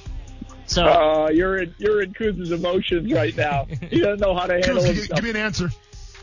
[0.68, 3.66] So Uh, you're in you're in Kuz's emotions right now.
[3.90, 5.16] He doesn't know how to handle Cruz, give, himself.
[5.18, 5.70] give me an answer.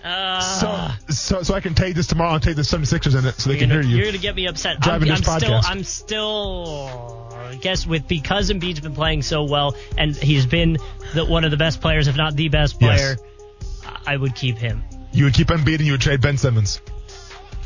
[0.05, 3.35] uh, So, so, so I can take this tomorrow and take the 76ers in it
[3.37, 3.97] so they can gonna, hear you.
[3.99, 4.81] You're gonna get me upset.
[4.81, 5.71] Driving I'm, this I'm still, podcast.
[5.71, 10.77] I'm still, I guess with because Embiid's been playing so well and he's been
[11.15, 13.17] the, one of the best players, if not the best Yes.
[13.17, 14.83] player, I would keep him.
[15.13, 16.81] You would keep Embiid and you would trade Ben Simmons.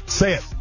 [0.06, 0.42] Say it.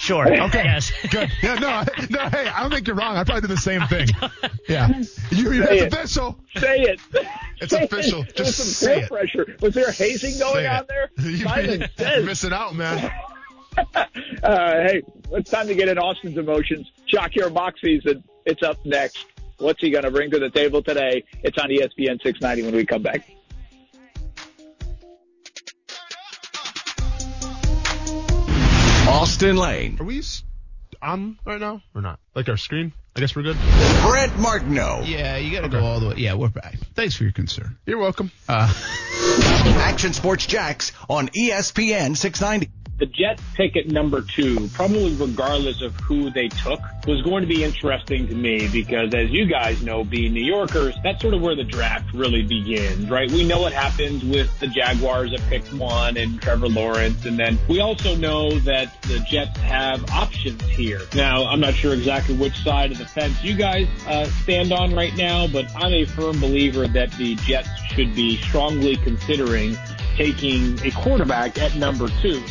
[0.00, 0.26] Sure.
[0.26, 0.64] Okay.
[0.64, 0.92] Yes.
[1.10, 1.30] Good.
[1.42, 3.18] Yeah, no, I- no, hey, I don't think you're wrong.
[3.18, 4.08] I probably did the same thing.
[4.66, 4.88] Yeah.
[5.30, 5.92] You, you, Say it's it.
[5.92, 6.38] official.
[6.56, 7.00] Say it.
[7.60, 8.22] It's Say official.
[8.22, 8.34] It.
[8.34, 9.08] Just some say peer it.
[9.10, 9.56] pressure.
[9.60, 11.10] Was there hazing going Say on there?
[11.18, 13.12] You- Simon You're missing out, man.
[13.76, 14.06] Uh,
[14.42, 16.90] hey, it's time to get in Austin's emotions.
[17.06, 18.24] Shock your mock season.
[18.46, 19.26] It's up next.
[19.58, 21.24] What's he going to bring to the table today?
[21.42, 23.28] It's on ESPN 690 when we come back.
[29.10, 30.22] Austin Lane, Are we
[31.02, 32.20] on right now or not?
[32.34, 32.92] Like our screen?
[33.16, 33.56] I guess we're good.
[34.02, 36.14] Brent Martineau, Yeah, you got to go all the way.
[36.18, 36.76] Yeah, we're back.
[36.94, 37.76] Thanks for your concern.
[37.86, 38.30] You're welcome.
[38.48, 38.72] Uh.
[39.80, 42.70] Action Sports Jax on ESPN 690.
[43.00, 47.48] The Jets pick at number two, probably regardless of who they took, was going to
[47.48, 51.40] be interesting to me because as you guys know, being New Yorkers, that's sort of
[51.40, 53.30] where the draft really begins, right?
[53.30, 57.24] We know what happens with the Jaguars at pick one and Trevor Lawrence.
[57.24, 61.00] And then we also know that the Jets have options here.
[61.14, 64.94] Now, I'm not sure exactly which side of the fence you guys uh, stand on
[64.94, 69.74] right now, but I'm a firm believer that the Jets should be strongly considering
[70.16, 72.42] taking a quarterback at number two.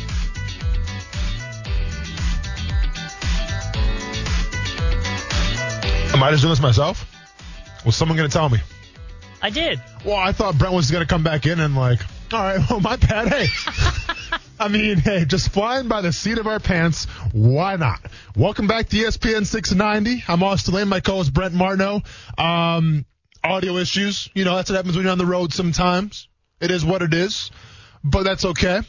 [6.20, 7.10] Am I just doing this myself?
[7.86, 8.58] Was someone going to tell me?
[9.42, 9.82] I did.
[10.04, 12.02] Well, I thought Brent was going to come back in and like,
[12.34, 13.30] all right, well, my bad.
[13.30, 13.48] Hey,
[14.60, 17.06] I mean, hey, just flying by the seat of our pants.
[17.32, 18.02] Why not?
[18.36, 20.26] Welcome back to ESPN 690.
[20.28, 22.02] I'm Austin Lane, my co-host Brent Martineau.
[22.38, 23.06] Um,
[23.42, 26.28] audio issues, you know, that's what happens when you're on the road sometimes.
[26.60, 27.50] It is what it is,
[28.04, 28.82] but that's okay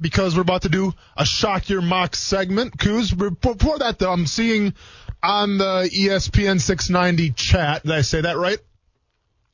[0.00, 2.78] because we're about to do a shock your mock segment.
[2.78, 4.72] Kuz, before that though, I'm seeing
[5.22, 7.82] on the ESPN 690 chat.
[7.82, 8.58] Did I say that right?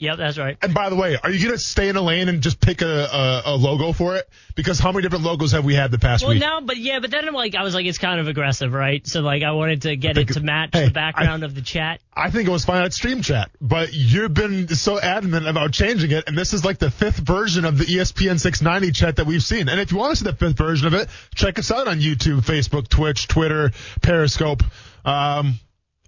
[0.04, 0.58] Yep, that's right.
[0.60, 2.86] And by the way, are you gonna stay in a lane and just pick a,
[2.86, 4.28] a, a logo for it?
[4.54, 6.26] Because how many different logos have we had the past week?
[6.26, 6.40] Well, week?
[6.40, 9.06] now, but yeah, but then I'm like, I was like, it's kind of aggressive, right?
[9.06, 12.00] So like, I wanted to get it to match hey, the background of the chat.
[12.12, 16.10] I think it was fine at Stream Chat, but you've been so adamant about changing
[16.10, 19.42] it, and this is like the fifth version of the ESPN 690 chat that we've
[19.42, 19.68] seen.
[19.68, 22.00] And if you want to see the fifth version of it, check us out on
[22.00, 23.70] YouTube, Facebook, Twitch, Twitter,
[24.02, 24.62] Periscope.
[25.04, 25.54] Um,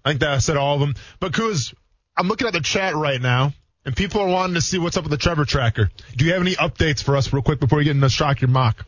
[0.05, 0.95] I think that I said all of them.
[1.19, 1.73] But Kuz,
[2.15, 3.53] I'm looking at the chat right now,
[3.87, 5.89] and people are wanting to see what's up with the Trevor Tracker.
[6.17, 8.49] Do you have any updates for us, real quick, before you get into shock your
[8.49, 8.85] mock?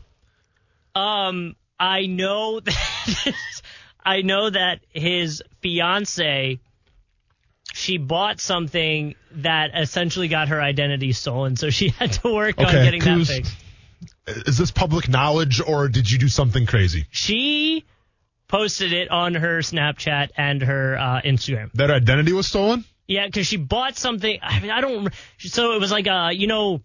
[0.94, 3.34] Um, I know that
[4.04, 6.60] I know that his fiance
[7.72, 12.66] she bought something that essentially got her identity stolen, so she had to work on
[12.66, 13.56] getting that fixed.
[14.26, 17.06] Is this public knowledge, or did you do something crazy?
[17.10, 17.86] She
[18.48, 21.72] posted it on her Snapchat and her uh, Instagram.
[21.72, 22.84] That identity was stolen?
[23.10, 24.38] Yeah, because she bought something.
[24.40, 25.12] I mean, I don't.
[25.40, 26.80] So it was like, uh, you know,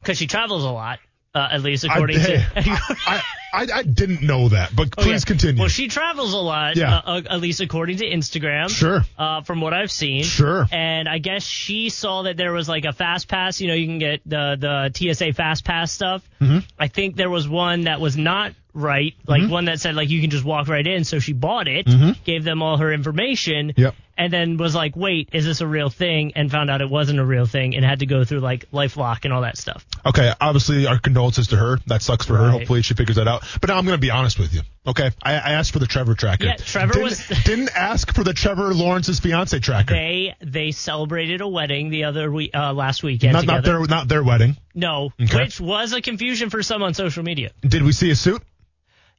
[0.00, 0.98] because she travels a lot,
[1.36, 2.46] uh, at least according I, to.
[2.56, 3.22] I,
[3.54, 5.26] I, I didn't know that, but Oh, please yeah.
[5.28, 5.60] continue.
[5.60, 6.96] Well, she travels a lot, Yeah.
[6.96, 8.70] uh, uh, at least according to Instagram.
[8.70, 9.02] Sure.
[9.16, 10.24] Uh, from what I've seen.
[10.24, 10.66] Sure.
[10.72, 13.60] And I guess she saw that there was like a fast pass.
[13.60, 16.28] You know, you can get the the TSA fast pass stuff.
[16.40, 16.58] Mm-hmm.
[16.76, 20.20] I think there was one that was not right, like one that said like you
[20.20, 21.04] can just walk right in.
[21.04, 21.86] So she bought it,
[22.24, 23.68] gave them all her information.
[23.70, 23.80] Mm-hmm.
[23.80, 23.94] Yep.
[24.14, 26.32] And then was like, wait, is this a real thing?
[26.36, 29.24] And found out it wasn't a real thing and had to go through like LifeLock
[29.24, 29.86] and all that stuff.
[30.04, 31.78] Okay, obviously our condolences to her.
[31.86, 32.50] That sucks for her.
[32.50, 33.42] Hopefully she figures that out.
[33.60, 34.60] But now I'm going to be honest with you.
[34.86, 36.44] Okay, I, I asked for the Trevor tracker.
[36.44, 39.94] Yeah, Trevor didn't, was- didn't ask for the Trevor Lawrence's fiance tracker.
[39.94, 44.08] They they celebrated a wedding the other week, uh, last weekend not not their not
[44.08, 44.56] their wedding.
[44.74, 45.38] No, Okay.
[45.44, 47.52] which was a confusion for some on social media.
[47.62, 48.42] Did we see a suit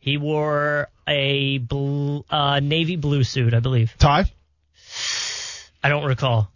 [0.03, 3.95] He wore a blue, uh, navy blue suit, I believe.
[3.97, 4.29] tie?
[5.81, 6.51] I don't recall.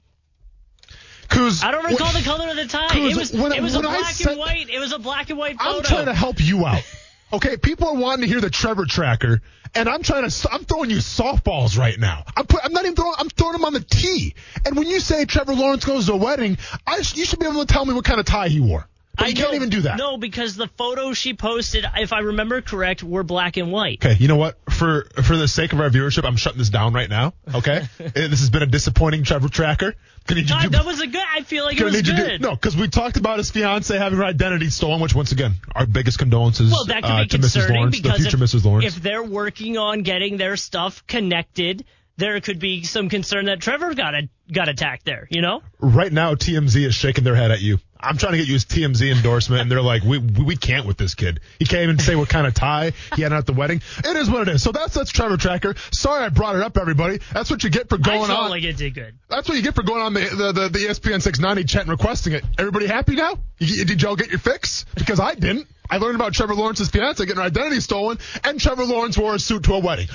[1.29, 2.97] Cause I don't recall the color of the tie.
[2.97, 4.69] It was when- it was a black said- and white.
[4.69, 5.77] It was a black and white photo.
[5.77, 6.83] I'm trying to help you out.
[7.33, 9.41] Okay, people are wanting to hear the Trevor tracker,
[9.75, 10.49] and I'm trying to.
[10.49, 12.23] I'm throwing you softballs right now.
[12.37, 13.15] I'm put, I'm not even throwing.
[13.17, 14.33] I'm throwing them on the tee.
[14.65, 16.57] And when you say Trevor Lawrence goes to a wedding,
[16.87, 18.87] I you should be able to tell me what kind of tie he wore.
[19.17, 19.97] I can't even do that.
[19.97, 24.05] No, because the photos she posted, if I remember correct, were black and white.
[24.05, 24.57] Okay, you know what?
[24.71, 27.33] For for the sake of our viewership, I'm shutting this down right now.
[27.53, 29.95] Okay, Eh, this has been a disappointing Trevor tracker.
[30.27, 31.23] Gonna you God, do- that was a good.
[31.35, 32.41] I feel like it was need you to good.
[32.41, 35.53] do, no, because we talked about his fiance having her identity stolen, which once again,
[35.73, 37.41] our biggest condolences Well, that could uh, be to Mrs.
[37.41, 38.65] concerning Lawrence, the because future if, Mrs.
[38.65, 38.95] Lawrence.
[38.97, 41.85] if they're working on getting their stuff connected,
[42.17, 45.27] there could be some concern that Trevor got a, got attacked there.
[45.29, 45.61] You know?
[45.79, 47.79] right now, TMZ is shaking their head at you.
[47.99, 50.85] I'm trying to get you his TMZ endorsement, and they're like, we, we we can't
[50.85, 51.39] with this kid.
[51.57, 53.81] He can't even say what kind of tie he had at the wedding.
[54.05, 54.63] It is what it is.
[54.63, 55.75] So that's that's Trevor Tracker.
[55.91, 57.19] Sorry I brought it up, everybody.
[57.33, 58.49] That's what you get for going felt on.
[58.51, 59.15] like it did good.
[59.29, 61.91] That's what you get for going on the the, the, the ESPN 690 chat and
[61.91, 62.43] requesting it.
[62.59, 63.39] Everybody happy now?
[63.57, 64.85] You, did y'all get your fix?
[64.95, 65.67] Because I didn't.
[65.89, 69.39] I learned about Trevor Lawrence's fiance getting her identity stolen, and Trevor Lawrence wore a
[69.39, 70.07] suit to a wedding.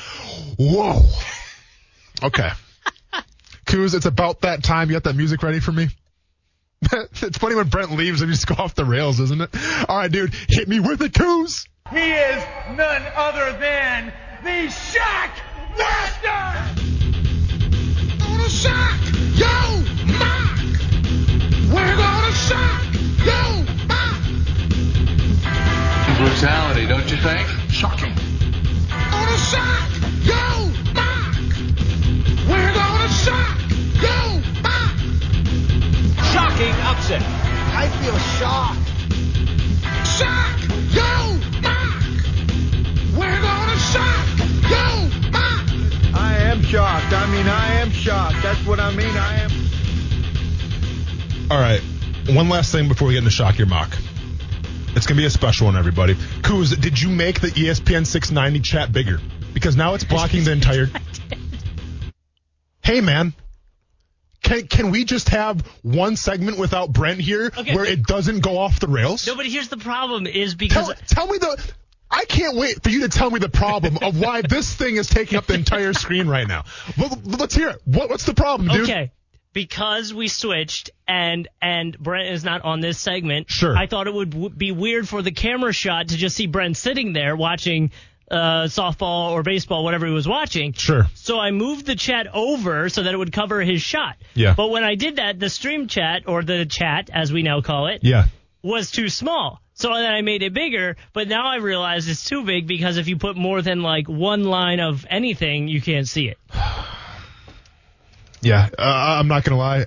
[0.58, 1.02] Whoa.
[2.22, 2.50] Okay.
[3.66, 4.88] Kuz, it's about that time.
[4.88, 5.88] You got that music ready for me?
[6.92, 9.50] it's funny when Brent leaves and you just go off the rails, isn't it?
[9.88, 11.66] All right, dude, hit me with it, Kuz.
[11.90, 12.44] He is
[12.76, 15.30] none other than the Shaq
[15.78, 16.82] Master!
[18.18, 19.00] Gonna shock
[19.34, 19.82] yo,
[20.18, 20.58] Mark.
[21.72, 22.84] We're gonna shock
[23.24, 24.22] yo, Mark.
[26.18, 27.48] Brutality, don't you think?
[27.70, 28.14] Shocking.
[28.88, 29.90] Gonna shock
[30.24, 30.61] yo,
[36.32, 37.22] Shocking upset.
[37.74, 38.88] I feel shocked.
[40.16, 40.60] Shock
[40.94, 42.02] yo, Mark.
[43.18, 44.26] We're gonna shock
[44.70, 44.86] yo,
[45.30, 45.68] Mark.
[46.14, 47.12] I am shocked.
[47.12, 48.42] I mean, I am shocked.
[48.42, 49.14] That's what I mean.
[49.14, 49.50] I am.
[51.50, 51.82] All right.
[52.28, 53.94] One last thing before we get into shock your mock.
[54.96, 56.14] It's gonna be a special one, everybody.
[56.14, 59.18] Kuz, did you make the ESPN 690 chat bigger?
[59.52, 60.88] Because now it's blocking the entire.
[62.84, 63.32] Hey, man.
[64.42, 67.74] Can can we just have one segment without Brent here Okay.
[67.74, 69.26] where it doesn't go off the rails?
[69.26, 71.72] No, but here's the problem: is because Tell, tell me the.
[72.10, 75.06] I can't wait for you to tell me the problem of why this thing is
[75.08, 76.64] taking up the entire screen right now.
[76.98, 77.80] Well, let's hear it.
[77.86, 78.82] What, what's the problem, dude?
[78.82, 79.12] Okay.
[79.54, 83.50] Because we switched and and Brent is not on this segment.
[83.50, 83.76] Sure.
[83.76, 86.76] I thought it would w- be weird for the camera shot to just see Brent
[86.76, 87.92] sitting there watching
[88.32, 90.72] uh, softball or baseball, whatever he was watching.
[90.72, 91.06] Sure.
[91.14, 94.16] So I moved the chat over so that it would cover his shot.
[94.34, 94.54] Yeah.
[94.56, 97.88] But when I did that, the stream chat or the chat, as we now call
[97.88, 98.24] it, Yeah.
[98.62, 99.60] was too small.
[99.74, 103.08] So then I made it bigger, but now I realize it's too big because if
[103.08, 106.38] you put more than like one line of anything, you can't see it.
[108.44, 108.82] Yeah, uh,
[109.20, 109.84] I'm not gonna lie.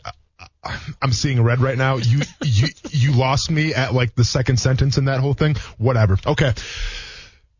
[1.01, 1.97] I'm seeing red right now.
[1.97, 5.55] You you you lost me at like the second sentence in that whole thing.
[5.77, 6.17] Whatever.
[6.25, 6.53] Okay.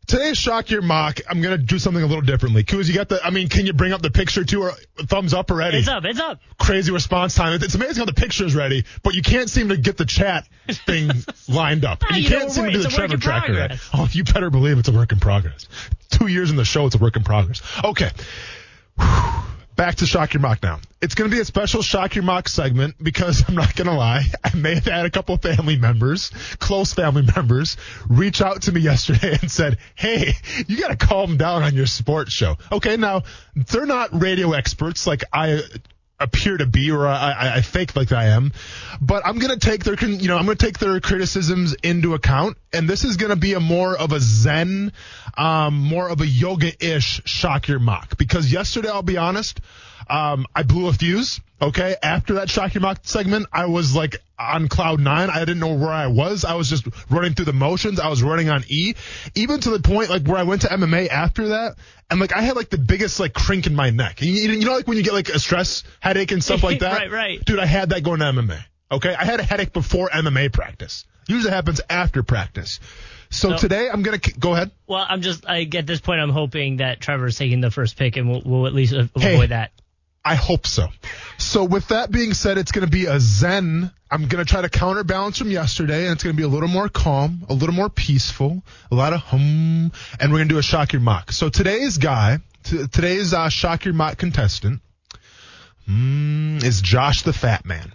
[0.06, 1.18] Today's shock your mock.
[1.28, 2.62] I'm gonna do something a little differently.
[2.62, 3.20] Kuz, you got the.
[3.24, 5.78] I mean, can you bring up the picture too, or thumbs up already?
[5.78, 6.40] It's up, it's up.
[6.58, 7.54] Crazy response time.
[7.60, 10.46] It's amazing how the picture is ready, but you can't seem to get the chat
[10.86, 11.10] thing
[11.48, 12.04] lined up.
[12.08, 13.46] And you, You can't seem to do the Trevor tracker.
[13.54, 13.90] Progress.
[13.92, 15.66] Oh, you better believe it's a work in progress.
[16.10, 17.60] Two years in the show, it's a work in progress.
[17.84, 18.10] Okay.
[19.76, 20.80] Back to Shock Your Mock now.
[21.02, 23.94] It's going to be a special Shock Your Mock segment because I'm not going to
[23.94, 24.24] lie.
[24.42, 27.76] I may have had a couple family members, close family members,
[28.08, 30.32] reach out to me yesterday and said, Hey,
[30.66, 32.56] you got to calm down on your sports show.
[32.72, 32.96] Okay.
[32.96, 35.60] Now they're not radio experts like I
[36.18, 38.52] appear to be or I, I, fake like I am,
[39.00, 42.56] but I'm to take their, you know, I'm to take their criticisms into account.
[42.72, 44.92] And this is to be a more of a Zen,
[45.36, 49.60] um, more of a yoga-ish shock your mock because yesterday, I'll be honest,
[50.08, 54.16] um, I blew a fuse Okay, after that shock your mock segment, I was like
[54.38, 55.30] on cloud nine.
[55.30, 56.44] I didn't know where I was.
[56.44, 57.98] I was just running through the motions.
[57.98, 58.92] I was running on E,
[59.34, 61.76] even to the point like where I went to MMA after that,
[62.10, 64.20] and like I had like the biggest like crink in my neck.
[64.20, 66.92] You, you know, like when you get like a stress headache and stuff like that.
[66.92, 67.44] right, right.
[67.44, 68.58] Dude, I had that going to MMA.
[68.92, 71.06] Okay, I had a headache before MMA practice.
[71.26, 72.80] Usually happens after practice.
[73.30, 73.56] So No.
[73.56, 74.70] today I'm gonna go ahead.
[74.86, 78.16] Well, I'm just I at this point I'm hoping that Trevor's taking the first pick
[78.16, 79.46] and we'll, we'll at least uh, avoid Hey.
[79.46, 79.72] that.
[80.26, 80.88] I hope so.
[81.38, 83.92] So with that being said, it's going to be a zen.
[84.10, 86.68] I'm going to try to counterbalance from yesterday, and it's going to be a little
[86.68, 90.58] more calm, a little more peaceful, a lot of hum, and we're going to do
[90.58, 91.30] a shock your mock.
[91.30, 94.80] So today's guy, t- today's uh, shock your mock contestant,
[95.88, 97.92] mm, is Josh the Fat Man.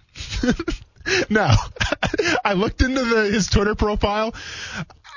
[1.30, 1.58] now,
[2.46, 4.34] I looked into the, his Twitter profile.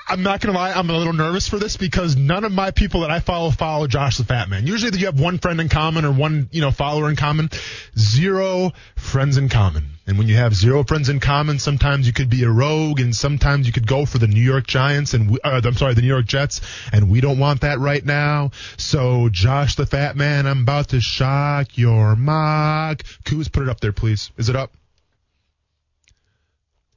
[0.07, 3.01] I'm not gonna lie, I'm a little nervous for this because none of my people
[3.01, 4.67] that I follow follow Josh the Fat Man.
[4.67, 7.49] Usually you have one friend in common or one, you know, follower in common.
[7.97, 9.85] Zero friends in common.
[10.07, 13.17] And when you have zero friends in common, sometimes you could be a rogue and
[13.17, 16.03] sometimes you could go for the New York Giants and we, uh, I'm sorry, the
[16.03, 16.61] New York Jets
[16.93, 18.51] and we don't want that right now.
[18.77, 23.03] So Josh the Fat Man, I'm about to shock your mock.
[23.25, 24.31] Kuz, put it up there, please.
[24.37, 24.71] Is it up?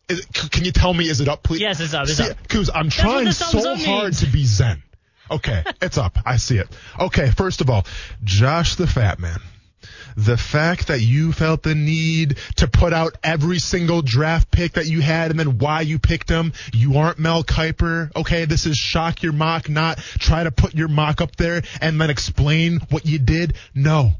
[0.09, 1.59] Is c- can you tell me, is it up, please?
[1.61, 2.47] Yes, it's up, it's See, up.
[2.47, 4.19] Kuz, I'm trying so hard means.
[4.21, 4.81] to be zen.
[5.29, 6.17] Okay, it's up.
[6.25, 6.67] I see it.
[6.99, 7.85] Okay, first of all,
[8.23, 9.39] Josh the Fat Man.
[10.15, 14.87] The fact that you felt the need to put out every single draft pick that
[14.87, 18.15] you had and then why you picked them, you aren't Mel Kiper.
[18.15, 22.01] Okay, this is shock your mock, not try to put your mock up there and
[22.01, 23.57] then explain what you did.
[23.75, 24.13] No,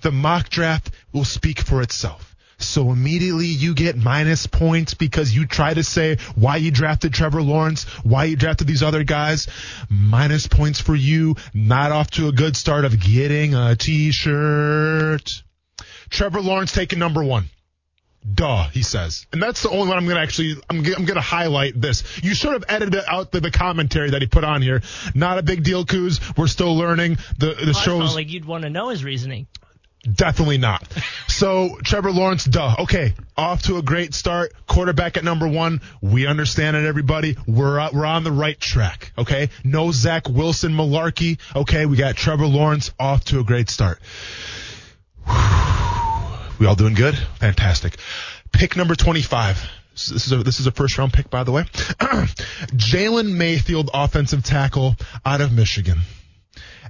[0.00, 2.33] the mock draft will speak for itself.
[2.66, 7.42] So immediately you get minus points because you try to say why you drafted Trevor
[7.42, 9.48] Lawrence, why you drafted these other guys.
[9.88, 11.36] Minus points for you.
[11.52, 15.30] Not off to a good start of getting a t-shirt.
[16.10, 17.46] Trevor Lawrence taking number one.
[18.32, 19.26] Duh, he says.
[19.32, 21.78] And that's the only one I'm going to actually, I'm, g- I'm going to highlight
[21.78, 22.22] this.
[22.22, 24.80] You should have edited out the, the commentary that he put on here.
[25.14, 26.36] Not a big deal, Kuz.
[26.38, 27.18] We're still learning.
[27.38, 29.46] The, the felt show's like you'd want to know his reasoning.
[30.10, 30.86] Definitely not.
[31.28, 32.76] So Trevor Lawrence, duh.
[32.80, 34.52] Okay, off to a great start.
[34.66, 35.80] Quarterback at number one.
[36.02, 37.36] We understand it, everybody.
[37.46, 39.12] We're uh, we're on the right track.
[39.16, 41.38] Okay, no Zach Wilson malarkey.
[41.56, 43.98] Okay, we got Trevor Lawrence off to a great start.
[46.58, 47.16] We all doing good?
[47.40, 47.96] Fantastic.
[48.52, 49.70] Pick number 25.
[49.92, 51.62] This is a, this is a first round pick, by the way.
[52.74, 56.00] Jalen Mayfield, offensive tackle out of Michigan.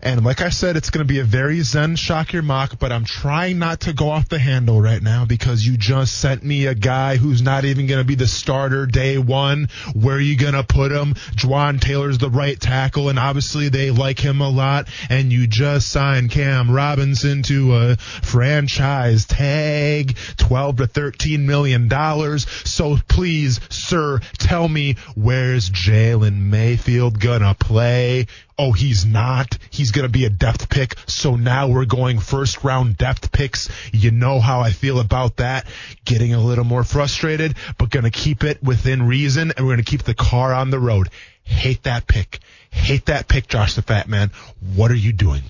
[0.03, 2.93] And like I said, it's going to be a very zen shock your mock, but
[2.93, 6.67] I'm trying not to go off the handle right now because you just sent me
[6.67, 9.69] a guy who's not even going to be the starter day one.
[9.95, 11.15] Where are you going to put him?
[11.37, 14.89] Jawaan Taylor's the right tackle, and obviously they like him a lot.
[15.09, 22.47] And you just signed Cam Robinson to a franchise tag, 12 to 13 million dollars.
[22.65, 28.27] So please, sir, tell me where's Jalen Mayfield gonna play?
[28.57, 29.59] Oh, he's not.
[29.71, 30.95] He's going to be a depth pick.
[31.07, 33.69] So now we're going first round depth picks.
[33.93, 35.67] You know how I feel about that.
[36.05, 39.85] Getting a little more frustrated, but going to keep it within reason and we're going
[39.85, 41.09] to keep the car on the road.
[41.43, 42.39] Hate that pick.
[42.71, 44.31] Hate that pick, Josh the Fat Man.
[44.75, 45.43] What are you doing?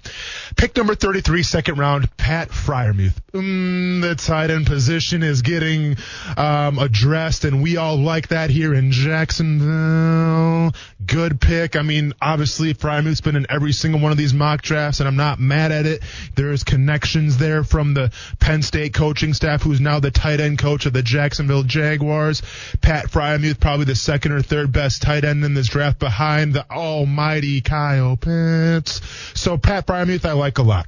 [0.56, 3.14] Pick number 33, second round, Pat Freiermuth.
[3.32, 5.96] Mm, the tight end position is getting
[6.36, 10.72] um, addressed, and we all like that here in Jacksonville.
[11.04, 11.74] Good pick.
[11.74, 15.16] I mean, obviously, Freiermuth's been in every single one of these mock drafts, and I'm
[15.16, 16.02] not mad at it.
[16.36, 20.86] There's connections there from the Penn State coaching staff, who's now the tight end coach
[20.86, 22.42] of the Jacksonville Jaguars.
[22.80, 26.70] Pat Freiermuth, probably the second or third best tight end in this draft behind the
[26.70, 29.00] almighty Kyle Pitts.
[29.34, 30.86] So Pat Freiermuth, I like a lot.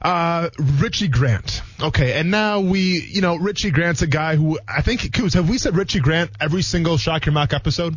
[0.00, 1.62] Uh, Richie Grant.
[1.80, 5.48] Okay, and now we, you know, Richie Grant's a guy who I think, Kuz, have
[5.48, 7.96] we said Richie Grant every single Shock Your Mock episode?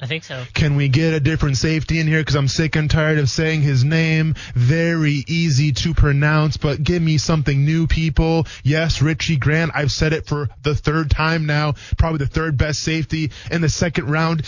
[0.00, 0.44] I think so.
[0.54, 2.20] Can we get a different safety in here?
[2.20, 4.36] Because I'm sick and tired of saying his name.
[4.54, 8.46] Very easy to pronounce, but give me something new, people.
[8.62, 9.72] Yes, Richie Grant.
[9.74, 11.74] I've said it for the third time now.
[11.96, 14.46] Probably the third best safety in the second round.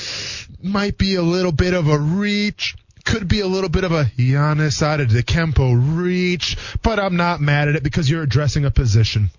[0.62, 2.76] Might be a little bit of a reach.
[3.04, 7.76] Could be a little bit of a Giannis Antetokounmpo reach, but I'm not mad at
[7.76, 9.30] it because you're addressing a position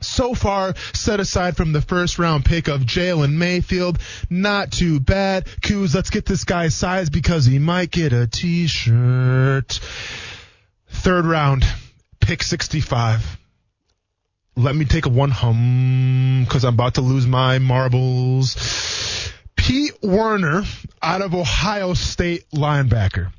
[0.00, 3.98] so far set aside from the first round pick of Jalen Mayfield.
[4.30, 5.46] Not too bad.
[5.46, 9.80] Kuz, let's get this guy's size because he might get a t-shirt.
[10.90, 11.64] Third round,
[12.20, 13.38] pick 65.
[14.56, 18.56] Let me take a one hum because I'm about to lose my marbles.
[19.58, 20.64] Pete Werner
[21.02, 23.32] out of Ohio State linebacker.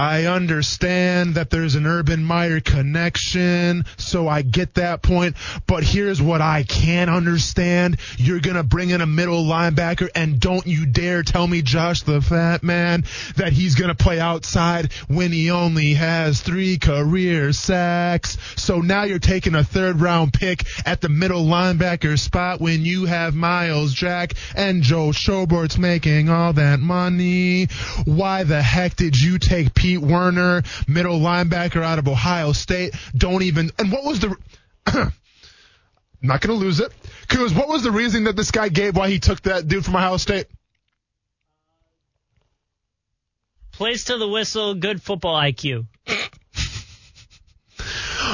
[0.00, 5.36] I understand that there's an Urban Meyer connection, so I get that point.
[5.66, 7.98] But here's what I can't understand.
[8.16, 12.00] You're going to bring in a middle linebacker, and don't you dare tell me, Josh
[12.04, 13.04] the Fat Man,
[13.36, 18.38] that he's going to play outside when he only has three career sacks.
[18.56, 23.04] So now you're taking a third round pick at the middle linebacker spot when you
[23.04, 27.66] have Myles Jack and Joe Schobert's making all that money.
[28.06, 32.94] Why the heck did you take Pete Werner, middle linebacker out of Ohio State?
[33.16, 34.36] Don't even, and what was the,
[36.22, 36.92] not going to lose it.
[37.26, 39.96] Cause what was the reason that this guy gave why he took that dude from
[39.96, 40.46] Ohio State?
[43.72, 45.86] Plays to the whistle, good football IQ.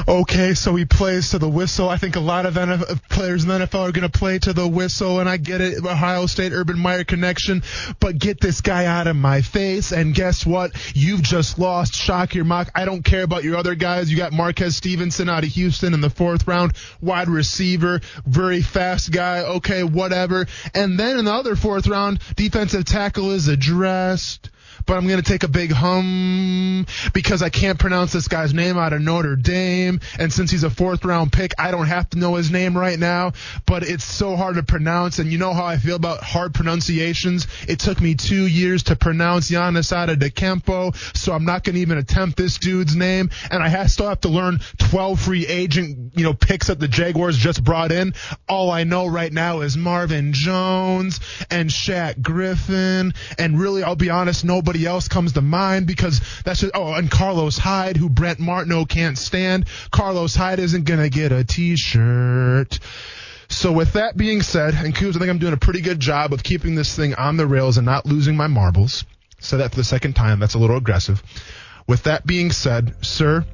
[0.06, 1.88] Okay, so he plays to the whistle.
[1.88, 4.52] I think a lot of NFL, players in the NFL are going to play to
[4.52, 7.62] the whistle, and I get it, Ohio State Urban Meyer connection.
[7.98, 10.72] But get this guy out of my face, and guess what?
[10.94, 12.70] You've just lost Shock your Mock.
[12.74, 14.10] I don't care about your other guys.
[14.10, 19.10] You got Marquez Stevenson out of Houston in the fourth round, wide receiver, very fast
[19.10, 19.40] guy.
[19.40, 20.46] Okay, whatever.
[20.74, 24.50] And then in the other fourth round, defensive tackle is addressed
[24.86, 28.78] but I'm going to take a big hum because I can't pronounce this guy's name
[28.78, 30.00] out of Notre Dame.
[30.18, 32.98] And since he's a fourth round pick, I don't have to know his name right
[32.98, 33.32] now,
[33.66, 35.18] but it's so hard to pronounce.
[35.18, 37.46] And you know how I feel about hard pronunciations.
[37.68, 41.98] It took me two years to pronounce Giannis Antetokounmpo, so I'm not going to even
[41.98, 43.30] attempt this dude's name.
[43.50, 46.88] And I have, still have to learn 12 free agent, you know, picks that the
[46.88, 48.14] Jaguars just brought in.
[48.48, 51.20] All I know right now is Marvin Jones
[51.50, 53.12] and Shaq Griffin.
[53.38, 57.10] And really, I'll be honest, nobody else comes to mind because that's just, oh, and
[57.10, 59.66] Carlos Hyde, who Brent Martineau can't stand.
[59.90, 62.78] Carlos Hyde isn't going to get a t-shirt.
[63.48, 66.32] So with that being said, and Kuz, I think I'm doing a pretty good job
[66.32, 69.04] of keeping this thing on the rails and not losing my marbles.
[69.38, 70.40] Said that for the second time.
[70.40, 71.22] That's a little aggressive.
[71.86, 73.44] With that being said, sir,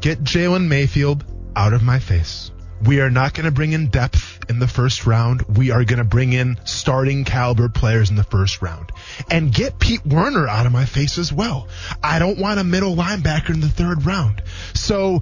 [0.00, 1.24] get Jalen Mayfield
[1.56, 2.50] out of my face.
[2.84, 5.42] We are not going to bring in depth in the first round.
[5.56, 8.90] We are going to bring in starting caliber players in the first round
[9.30, 11.68] and get Pete Werner out of my face as well.
[12.02, 14.42] I don't want a middle linebacker in the third round.
[14.74, 15.20] So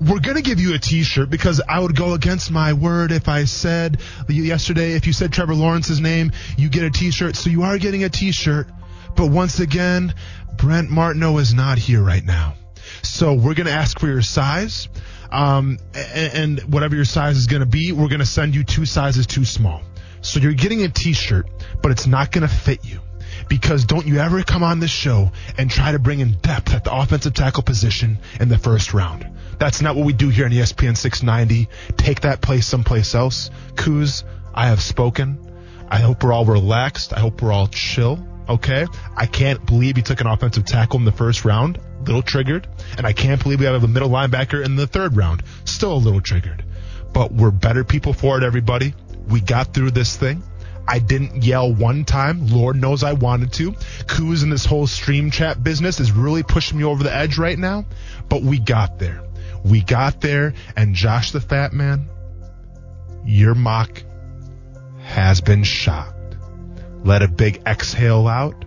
[0.00, 3.28] we're going to give you a t-shirt because I would go against my word if
[3.28, 7.34] I said yesterday, if you said Trevor Lawrence's name, you get a t-shirt.
[7.34, 8.68] So you are getting a t-shirt.
[9.16, 10.14] But once again,
[10.56, 12.54] Brent Martineau is not here right now.
[13.02, 14.88] So we're going to ask for your size.
[15.30, 18.64] Um, and, and whatever your size is going to be, we're going to send you
[18.64, 19.82] two sizes too small.
[20.20, 21.46] So you're getting a t-shirt,
[21.82, 23.00] but it's not going to fit you.
[23.48, 26.84] Because don't you ever come on this show and try to bring in depth at
[26.84, 29.28] the offensive tackle position in the first round.
[29.58, 31.68] That's not what we do here on ESPN 690.
[31.96, 33.50] Take that place someplace else.
[33.74, 34.24] Kuz,
[34.54, 35.38] I have spoken.
[35.88, 37.12] I hope we're all relaxed.
[37.12, 38.24] I hope we're all chill.
[38.48, 38.86] Okay.
[39.16, 41.80] I can't believe you took an offensive tackle in the first round.
[42.08, 42.66] Little triggered.
[42.96, 45.42] And I can't believe we have a middle linebacker in the third round.
[45.66, 46.64] Still a little triggered.
[47.12, 48.94] But we're better people for it, everybody.
[49.28, 50.42] We got through this thing.
[50.88, 52.46] I didn't yell one time.
[52.46, 53.72] Lord knows I wanted to.
[53.72, 57.58] Kuz in this whole stream chat business is really pushing me over the edge right
[57.58, 57.84] now.
[58.30, 59.22] But we got there.
[59.62, 60.54] We got there.
[60.78, 62.08] And Josh the Fat Man,
[63.26, 64.02] your mock
[65.02, 66.38] has been shocked.
[67.04, 68.64] Let a big exhale out.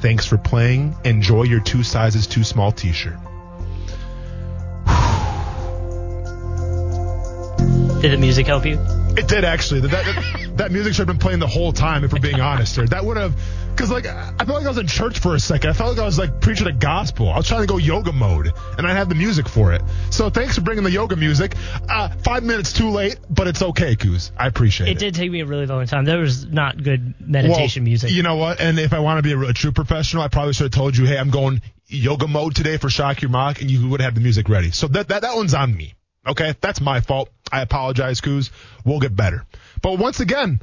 [0.00, 0.96] Thanks for playing.
[1.04, 3.14] Enjoy your two sizes too small t-shirt.
[8.00, 8.78] Did the music help you?
[9.16, 9.80] It did actually.
[9.80, 12.76] That, that, that music should have been playing the whole time, if we're being honest
[12.76, 12.86] here.
[12.86, 13.34] That would have,
[13.78, 15.70] because like I felt like I was in church for a second.
[15.70, 17.30] I felt like I was like preaching the gospel.
[17.30, 19.82] I was trying to go yoga mode, and I had the music for it.
[20.10, 21.54] So thanks for bringing the yoga music.
[21.88, 24.32] Uh, five minutes too late, but it's okay, Kuz.
[24.36, 24.96] I appreciate it.
[24.96, 26.04] It did take me a really long time.
[26.04, 28.10] There was not good meditation well, music.
[28.10, 28.60] You know what?
[28.60, 30.96] And if I want to be a, a, true professional, I probably should have told
[30.96, 34.16] you, hey, I'm going yoga mode today for Shock your Mock, and you would have
[34.16, 34.72] the music ready.
[34.72, 35.94] So that that that one's on me.
[36.26, 37.30] Okay, that's my fault.
[37.52, 38.50] I apologize, Kuz.
[38.84, 39.46] We'll get better.
[39.80, 40.60] But once again,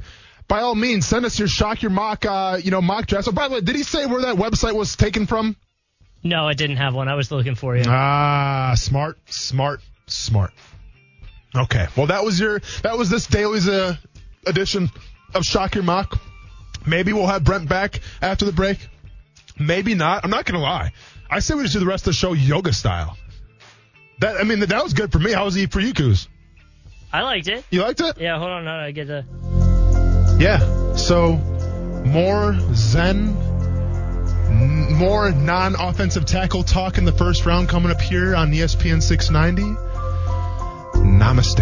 [0.48, 3.26] by all means, send us your shock your Mock, uh, you know, mock dress.
[3.28, 5.56] Oh, by the way, did he say where that website was taken from?
[6.22, 7.08] No, I didn't have one.
[7.08, 7.84] I was looking for you.
[7.86, 10.52] Ah, smart, smart, smart.
[11.54, 13.96] Okay, well, that was your, that was this daily's uh,
[14.46, 14.90] edition
[15.34, 16.18] of shock your Mock.
[16.86, 18.78] Maybe we'll have Brent back after the break.
[19.58, 20.24] Maybe not.
[20.24, 20.92] I'm not gonna lie.
[21.30, 23.16] I say we just do the rest of the show yoga style.
[24.20, 25.32] That I mean, that was good for me.
[25.32, 26.28] How was it for you, Kuz?
[27.12, 27.64] I liked it.
[27.70, 28.18] You liked it?
[28.18, 28.38] Yeah.
[28.38, 29.24] Hold on, I get the.
[30.38, 30.94] Yeah.
[30.96, 31.36] So
[32.06, 33.46] more Zen
[34.96, 39.62] more non-offensive tackle talk in the first round coming up here on ESPN 690.
[41.06, 41.60] Namaste.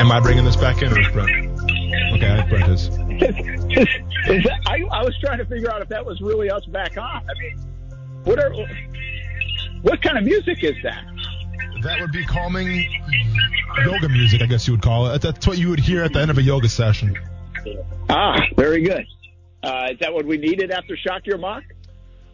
[0.00, 1.30] Am I bringing this back in, or is Brent?
[2.14, 3.01] Okay, Brent is.
[3.20, 6.96] Is that, I, I was trying to figure out if that was really us back
[6.96, 7.04] on.
[7.28, 7.58] I mean,
[8.24, 8.52] what are
[9.82, 11.04] what kind of music is that?
[11.82, 12.88] That would be calming
[13.84, 15.20] yoga music, I guess you would call it.
[15.22, 17.18] That's what you would hear at the end of a yoga session.
[18.08, 19.04] Ah, very good.
[19.62, 21.62] Uh, is that what we needed after Shock Your Mock?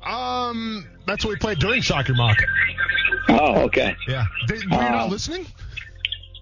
[0.04, 2.36] Um, that's what we played during Shock Your Mock.
[3.30, 3.94] Oh, okay.
[4.06, 4.26] Yeah.
[4.46, 5.46] Did, were you Uh, not listening?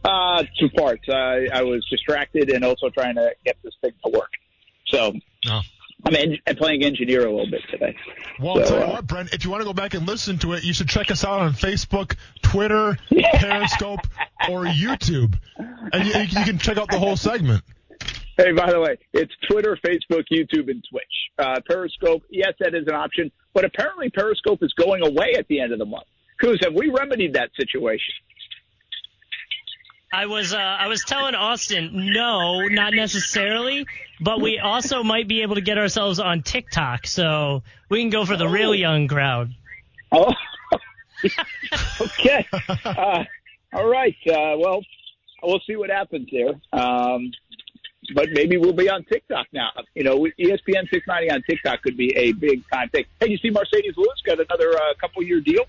[0.07, 1.09] Uh, two parts.
[1.09, 4.31] Uh, I was distracted and also trying to get this thing to work.
[4.87, 5.13] So
[5.45, 5.61] No.
[6.05, 7.97] I'm, en- I'm playing engineer a little bit today.
[8.39, 10.39] Well, So, tell you uh, what, Brent, if you want to go back and listen
[10.39, 12.97] to it, you should check us out on Facebook, Twitter,
[13.35, 14.07] Periscope,
[14.49, 15.37] or YouTube.
[15.59, 17.65] And you, you can check out the whole segment.
[18.37, 21.05] Hey, by the way, it's Twitter, Facebook, YouTube, and Twitch.
[21.39, 25.61] Uh, Periscope, yes, that is an option, but apparently Periscope is going away at the
[25.61, 26.07] end of the month.
[26.39, 28.15] Cruz, have we remedied that situation?
[30.17, 33.87] I was uh, I was telling Austin, no, not necessarily,
[34.19, 38.25] but we also might be able to get ourselves on TikTok, so we can go
[38.25, 39.53] for the real young crowd.
[40.11, 40.33] Oh,
[42.01, 42.47] okay.
[42.85, 43.25] Uh,
[43.75, 44.17] all right.
[44.27, 44.81] Uh, well,
[45.43, 46.55] we'll see what happens there.
[46.73, 47.31] Um,
[48.15, 49.71] but maybe we'll be on TikTok now.
[49.95, 53.05] You know, ESPN 690 on TikTok could be a big time thing.
[53.21, 55.65] Hey, you see Marcedes Lewis got another uh, couple year deal?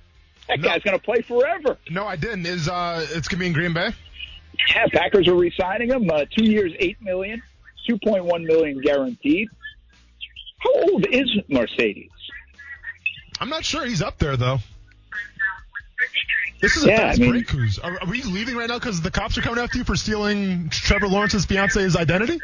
[0.48, 0.70] That No.
[0.70, 1.78] guy's going to play forever.
[1.90, 2.46] No, I didn't.
[2.46, 3.90] Is uh, it's gonna be in Green Bay?
[4.70, 6.10] Yeah, Packers are re-signing him.
[6.10, 7.42] Uh, two years, eight million,
[7.88, 9.50] two point one million guaranteed.
[10.60, 12.10] How old is Marcedes?
[13.40, 13.86] I'm not sure.
[13.86, 14.60] He's up there though.
[16.60, 17.78] This is a Yeah, fast I mean- break, Cruz.
[17.80, 20.70] Are, are we leaving right now because the cops are coming after you for stealing
[20.70, 22.40] Trevor Lawrence's fiance's identity?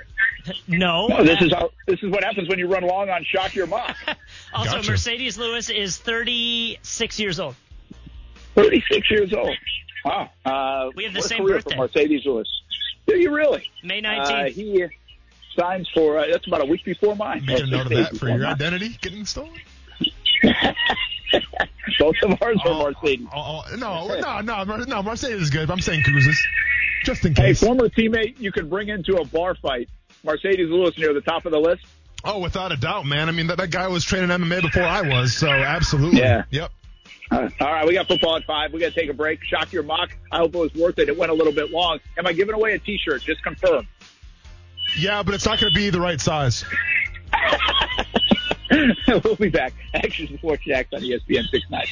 [0.68, 1.08] No.
[1.08, 3.66] No, this is how, this is what happens when you run long on shock your
[3.66, 3.96] mock.
[4.54, 4.92] also, Gotcha.
[4.92, 7.56] Marcedes Lewis is 36 years old.
[8.56, 9.56] Thirty six years old.
[10.06, 10.30] Wow.
[10.46, 11.76] Uh, We have the what a same career birthday.
[11.76, 12.48] For Marcedes Lewis.
[13.08, 13.70] Do you really?
[13.84, 14.52] May Uh, 19th.
[14.54, 14.86] he
[15.58, 17.46] signs for uh, that's about a week before mine.
[17.46, 18.54] Make a note of that for your mine.
[18.54, 19.52] identity getting stolen.
[22.00, 23.28] Both of ours are Mercedes.
[23.34, 24.08] Oh, oh, no,
[24.42, 25.04] no, no, no.
[25.04, 25.70] Mercedes is good.
[25.70, 26.42] I'm saying Cruz's,
[27.04, 27.44] just in case.
[27.44, 27.60] Hey, case.
[27.64, 29.90] former teammate, you could bring into a bar fight.
[30.26, 31.84] Marcedes Lewis near the top of the list.
[32.24, 33.28] Oh, without a doubt, man.
[33.28, 36.20] I mean, that, that guy was training MMA before I was, so absolutely.
[36.20, 36.44] Yeah.
[36.52, 36.72] Yep.
[37.32, 38.74] All right, we got football at five.
[38.74, 39.44] We got to take a break.
[39.44, 40.16] Shock your mock.
[40.32, 41.10] I hope it was worth it.
[41.10, 42.00] It went a little bit long.
[42.18, 43.22] Am I giving away a T-shirt?
[43.24, 43.88] Just confirm.
[44.98, 46.66] Yeah, but it's not going to be the right size.
[49.24, 49.74] we'll be back.
[49.94, 51.92] Action Sports Jax on ESPN 690.